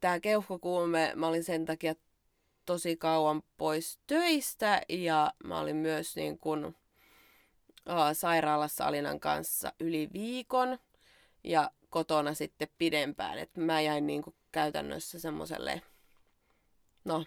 tämä 0.00 0.20
keuhkokuume, 0.20 1.12
mä 1.16 1.26
olin 1.26 1.44
sen 1.44 1.64
takia 1.64 1.94
tosi 2.66 2.96
kauan 2.96 3.42
pois 3.56 3.98
töistä 4.06 4.82
ja 4.88 5.32
mä 5.44 5.60
olin 5.60 5.76
myös 5.76 6.16
niin 6.16 6.38
kun, 6.38 6.76
aa, 7.86 8.14
sairaalassa 8.14 8.84
Alinan 8.84 9.20
kanssa 9.20 9.72
yli 9.80 10.08
viikon 10.12 10.78
ja 11.44 11.70
kotona 11.90 12.34
sitten 12.34 12.68
pidempään. 12.78 13.38
Et 13.38 13.56
mä 13.56 13.80
jäin 13.80 14.06
niin 14.06 14.22
kun 14.22 14.34
käytännössä 14.52 15.18
semmoiselle, 15.18 15.82
no, 17.04 17.24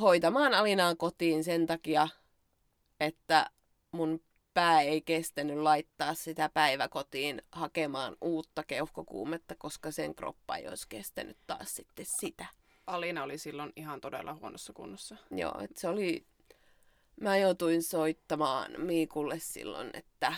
hoitamaan 0.00 0.54
Alinaa 0.54 0.94
kotiin 0.94 1.44
sen 1.44 1.66
takia, 1.66 2.08
että 3.00 3.50
mun 3.92 4.22
pää 4.54 4.80
ei 4.80 5.00
kestänyt 5.00 5.58
laittaa 5.58 6.14
sitä 6.14 6.48
päiväkotiin 6.54 7.42
hakemaan 7.52 8.16
uutta 8.20 8.64
keuhkokuumetta, 8.64 9.54
koska 9.58 9.90
sen 9.90 10.14
kroppa 10.14 10.56
ei 10.56 10.68
olisi 10.68 10.88
kestänyt 10.88 11.36
taas 11.46 11.74
sitten 11.74 12.06
sitä. 12.20 12.46
Alina 12.86 13.22
oli 13.22 13.38
silloin 13.38 13.72
ihan 13.76 14.00
todella 14.00 14.34
huonossa 14.34 14.72
kunnossa. 14.72 15.16
Joo, 15.30 15.60
että 15.60 15.80
se 15.80 15.88
oli... 15.88 16.26
Mä 17.20 17.36
joutuin 17.36 17.82
soittamaan 17.82 18.80
Miikulle 18.80 19.38
silloin, 19.38 19.90
että 19.94 20.34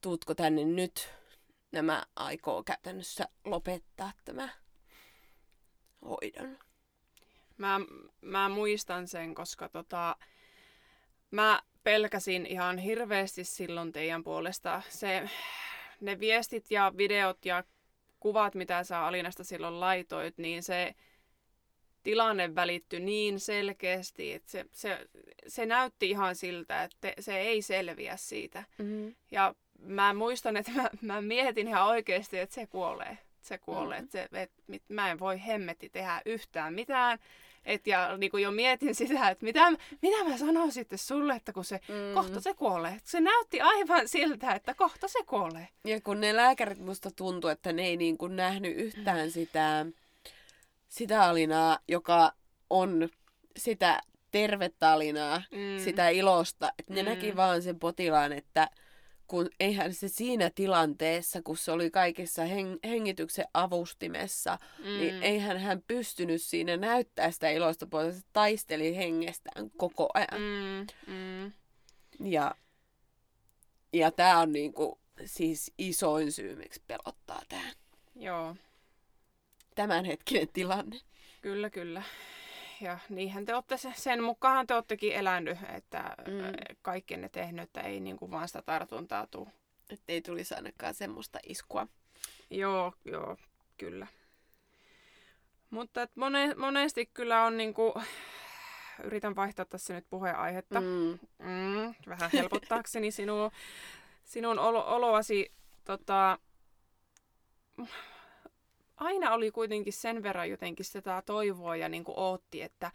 tuutko 0.00 0.34
tänne 0.34 0.64
nyt? 0.64 1.19
Nämä 1.72 2.06
aikoo 2.16 2.62
käytännössä 2.62 3.28
lopettaa 3.44 4.12
tämä 4.24 4.48
hoidon. 6.02 6.58
Mä, 7.58 7.80
mä 8.20 8.48
muistan 8.48 9.08
sen, 9.08 9.34
koska 9.34 9.68
tota, 9.68 10.16
mä 11.30 11.62
pelkäsin 11.84 12.46
ihan 12.46 12.78
hirveästi 12.78 13.44
silloin 13.44 13.92
teidän 13.92 14.24
puolesta. 14.24 14.82
Se, 14.88 15.30
ne 16.00 16.20
viestit 16.20 16.70
ja 16.70 16.92
videot 16.96 17.44
ja 17.44 17.64
kuvat, 18.20 18.54
mitä 18.54 18.84
sä 18.84 19.06
Alinasta 19.06 19.44
silloin 19.44 19.80
laitoit, 19.80 20.38
niin 20.38 20.62
se 20.62 20.94
tilanne 22.02 22.54
välittyi 22.54 23.00
niin 23.00 23.40
selkeästi, 23.40 24.32
että 24.32 24.50
se, 24.50 24.66
se, 24.72 25.08
se 25.46 25.66
näytti 25.66 26.10
ihan 26.10 26.36
siltä, 26.36 26.84
että 26.84 27.12
se 27.20 27.38
ei 27.38 27.62
selviä 27.62 28.16
siitä. 28.16 28.64
Mm-hmm. 28.78 29.14
Ja 29.30 29.54
mä 29.82 30.14
muistan, 30.14 30.56
että 30.56 30.70
mä, 30.74 30.90
mä 31.02 31.20
mietin 31.20 31.68
ihan 31.68 31.86
oikeasti, 31.86 32.38
että 32.38 32.54
se 32.54 32.66
kuolee. 32.66 33.18
Se 33.40 33.58
kuolee. 33.58 33.98
Mm. 34.00 34.02
Mm. 34.02 34.04
Että 34.04 34.12
se, 34.32 34.42
et, 34.42 34.50
mit, 34.66 34.82
mä 34.88 35.10
en 35.10 35.18
voi 35.18 35.46
hemmetti 35.46 35.88
tehdä 35.88 36.22
yhtään 36.26 36.74
mitään. 36.74 37.18
Et 37.64 37.86
ja 37.86 38.16
niin 38.16 38.30
kuin 38.30 38.42
jo 38.42 38.50
mietin 38.50 38.94
sitä, 38.94 39.30
että 39.30 39.44
mitä, 39.44 39.70
mitä 40.02 40.24
mä 40.28 40.38
sanon 40.38 40.72
sitten 40.72 40.98
sulle, 40.98 41.34
että 41.34 41.52
kun 41.52 41.64
se, 41.64 41.80
Mm. 41.88 42.14
kohta 42.14 42.40
se 42.40 42.54
kuolee. 42.54 42.96
Se 43.04 43.20
näytti 43.20 43.60
aivan 43.60 44.08
siltä, 44.08 44.52
että 44.52 44.74
kohta 44.74 45.08
se 45.08 45.18
kuolee. 45.26 45.68
Ja 45.84 46.00
kun 46.00 46.20
ne 46.20 46.36
lääkärit 46.36 46.78
musta 46.78 47.10
tuntui, 47.16 47.52
että 47.52 47.72
ne 47.72 47.82
ei 47.86 47.96
niin 47.96 48.18
kuin 48.18 48.36
nähnyt 48.36 48.76
yhtään 48.76 49.30
sitä, 49.30 49.86
sitä 50.88 51.22
alinaa, 51.24 51.78
joka 51.88 52.32
on 52.70 53.08
sitä 53.56 54.00
tervettä 54.30 54.92
alinaa, 54.92 55.42
Mm. 55.50 55.84
sitä 55.84 56.08
ilosta. 56.08 56.72
Että 56.78 56.94
ne 56.94 57.02
Mm. 57.02 57.08
näki 57.08 57.36
vaan 57.36 57.62
sen 57.62 57.78
potilaan, 57.78 58.32
että 58.32 58.68
kun 59.30 59.50
eihän 59.60 59.94
se 59.94 60.08
siinä 60.08 60.50
tilanteessa, 60.54 61.42
kun 61.42 61.56
se 61.56 61.72
oli 61.72 61.90
kaikessa 61.90 62.42
heng- 62.42 62.88
hengityksen 62.88 63.44
avustimessa, 63.54 64.58
mm. 64.78 64.84
niin 64.84 65.22
eihän 65.22 65.58
hän 65.58 65.82
pystynyt 65.86 66.42
siinä 66.42 66.76
näyttää 66.76 67.30
sitä 67.30 67.50
ilosta 67.50 67.86
puolta. 67.86 68.12
Se 68.12 68.20
taisteli 68.32 68.96
hengestään 68.96 69.70
koko 69.76 70.08
ajan. 70.14 70.40
Mm, 70.40 71.14
mm. 71.14 71.52
Ja, 72.30 72.54
ja 73.92 74.10
tämä 74.10 74.38
on 74.38 74.52
niinku, 74.52 74.98
siis 75.24 75.72
isoin 75.78 76.32
syy, 76.32 76.56
miksi 76.56 76.82
pelottaa 76.86 77.42
tämä 77.48 77.72
Joo, 78.16 78.56
tämänhetkinen 79.74 80.48
tilanne. 80.52 81.00
kyllä, 81.42 81.70
kyllä. 81.70 82.02
Ja 82.80 82.98
niinhän 83.08 83.44
te 83.44 83.54
olette, 83.54 83.76
se- 83.76 83.92
sen 83.96 84.22
mukaan 84.22 84.66
te 84.66 84.74
olettekin 84.74 85.12
elänyt, 85.12 85.58
että 85.76 86.14
Mm. 86.26 86.32
mm. 86.34 86.52
kaikkenne 86.82 87.28
tehnyt, 87.28 87.62
että 87.62 87.80
ei 87.80 88.00
niin 88.00 88.16
kuin 88.16 88.30
vaan 88.30 88.48
sitä 88.48 88.62
tartuntaa 88.62 89.26
tule. 89.26 89.48
Että 89.90 90.12
ei 90.12 90.22
tulisi 90.22 90.54
ainakaan 90.54 90.94
semmoista 90.94 91.38
iskua. 91.48 91.86
Joo, 92.50 92.92
joo, 93.04 93.36
kyllä. 93.78 94.06
Mutta 95.70 96.02
et 96.02 96.16
mone, 96.16 96.54
monesti 96.54 97.10
kyllä 97.14 97.44
on 97.44 97.56
niinku, 97.56 97.94
yritän 99.04 99.36
vaihtaa 99.36 99.64
tässä 99.64 99.94
nyt 99.94 100.06
puheenaihetta. 100.10 100.80
Mm. 100.80 101.18
Mm, 101.38 101.94
vähän 102.08 102.30
helpottaakseni 102.32 103.10
sinun, 103.10 103.50
sinun 104.24 104.58
olo, 104.58 104.84
oloasi. 104.96 105.52
Tota, 105.84 106.38
aina 109.00 109.32
oli 109.32 109.50
kuitenkin 109.50 109.92
sen 109.92 110.22
verran 110.22 110.50
jotenkin 110.50 110.84
sitä 110.84 111.22
toivoa 111.26 111.76
ja 111.76 111.88
niin 111.88 112.04
kuin 112.04 112.18
ootti, 112.18 112.62
että 112.62 112.90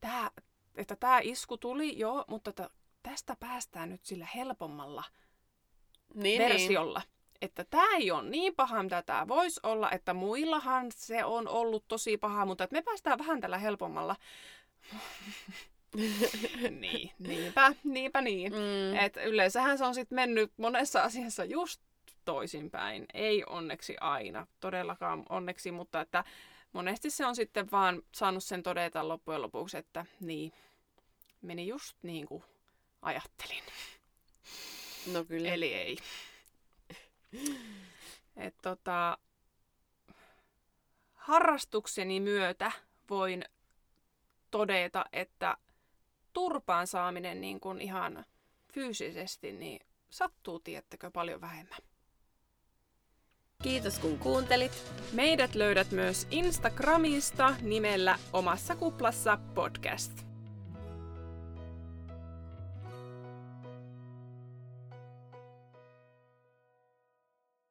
tämä 0.00 0.30
että 0.76 0.96
tää 0.96 1.20
isku 1.22 1.56
tuli, 1.56 1.98
joo, 1.98 2.24
mutta 2.28 2.52
t- 2.52 2.72
tästä 3.02 3.36
päästään 3.40 3.90
nyt 3.90 4.04
sillä 4.04 4.26
helpommalla 4.34 5.04
Niin, 6.14 6.38
versiolla. 6.38 6.98
Niin. 6.98 7.18
Että 7.42 7.64
tämä 7.64 7.96
ei 7.96 8.10
ole 8.10 8.30
niin 8.30 8.54
paha, 8.54 8.82
mitä 8.82 9.02
tämä 9.02 9.28
voisi 9.28 9.60
olla, 9.62 9.90
että 9.90 10.14
muillahan 10.14 10.86
se 10.92 11.24
on 11.24 11.48
ollut 11.48 11.84
tosi 11.88 12.16
paha, 12.16 12.46
mutta 12.46 12.64
että 12.64 12.76
me 12.76 12.82
päästään 12.82 13.18
vähän 13.18 13.40
tällä 13.40 13.58
helpommalla. 13.58 14.16
niin, 16.80 17.10
niinpä, 17.18 17.72
niinpä 17.84 18.20
niin. 18.20 18.52
Mm. 18.52 18.96
Et 18.96 19.16
yleensähän 19.24 19.78
se 19.78 19.84
on 19.84 19.94
sitten 19.94 20.16
mennyt 20.16 20.52
monessa 20.56 21.02
asiassa 21.02 21.44
just 21.44 21.80
toisinpäin. 22.28 23.06
Ei 23.14 23.44
onneksi 23.46 23.96
aina, 24.00 24.46
todellakaan 24.60 25.24
onneksi, 25.28 25.72
mutta 25.72 26.00
että 26.00 26.24
monesti 26.72 27.10
se 27.10 27.26
on 27.26 27.36
sitten 27.36 27.70
vaan 27.70 28.02
saanut 28.14 28.44
sen 28.44 28.62
todeta 28.62 29.08
loppujen 29.08 29.42
lopuksi, 29.42 29.76
että 29.76 30.06
niin, 30.20 30.52
meni 31.42 31.66
just 31.66 31.96
niin 32.02 32.26
kuin 32.26 32.44
ajattelin. 33.02 33.62
No 35.12 35.24
kyllä. 35.24 35.48
Eli 35.48 35.74
ei. 35.74 35.98
Et 38.36 38.54
tota, 38.62 39.18
harrastukseni 41.14 42.20
myötä 42.20 42.72
voin 43.10 43.44
todeta, 44.50 45.04
että 45.12 45.56
turpaan 46.32 46.86
saaminen 46.86 47.40
niin 47.40 47.60
kuin 47.60 47.80
ihan 47.80 48.24
fyysisesti 48.72 49.52
niin 49.52 49.86
sattuu, 50.10 50.58
tiettäkö, 50.60 51.10
paljon 51.10 51.40
vähemmän. 51.40 51.78
Kiitos 53.62 53.98
kun 53.98 54.18
kuuntelit. 54.18 54.72
Meidät 55.12 55.54
löydät 55.54 55.90
myös 55.90 56.26
Instagramista 56.30 57.54
nimellä 57.62 58.18
Omassa 58.32 58.76
kuplassa 58.76 59.38
podcast. 59.54 60.27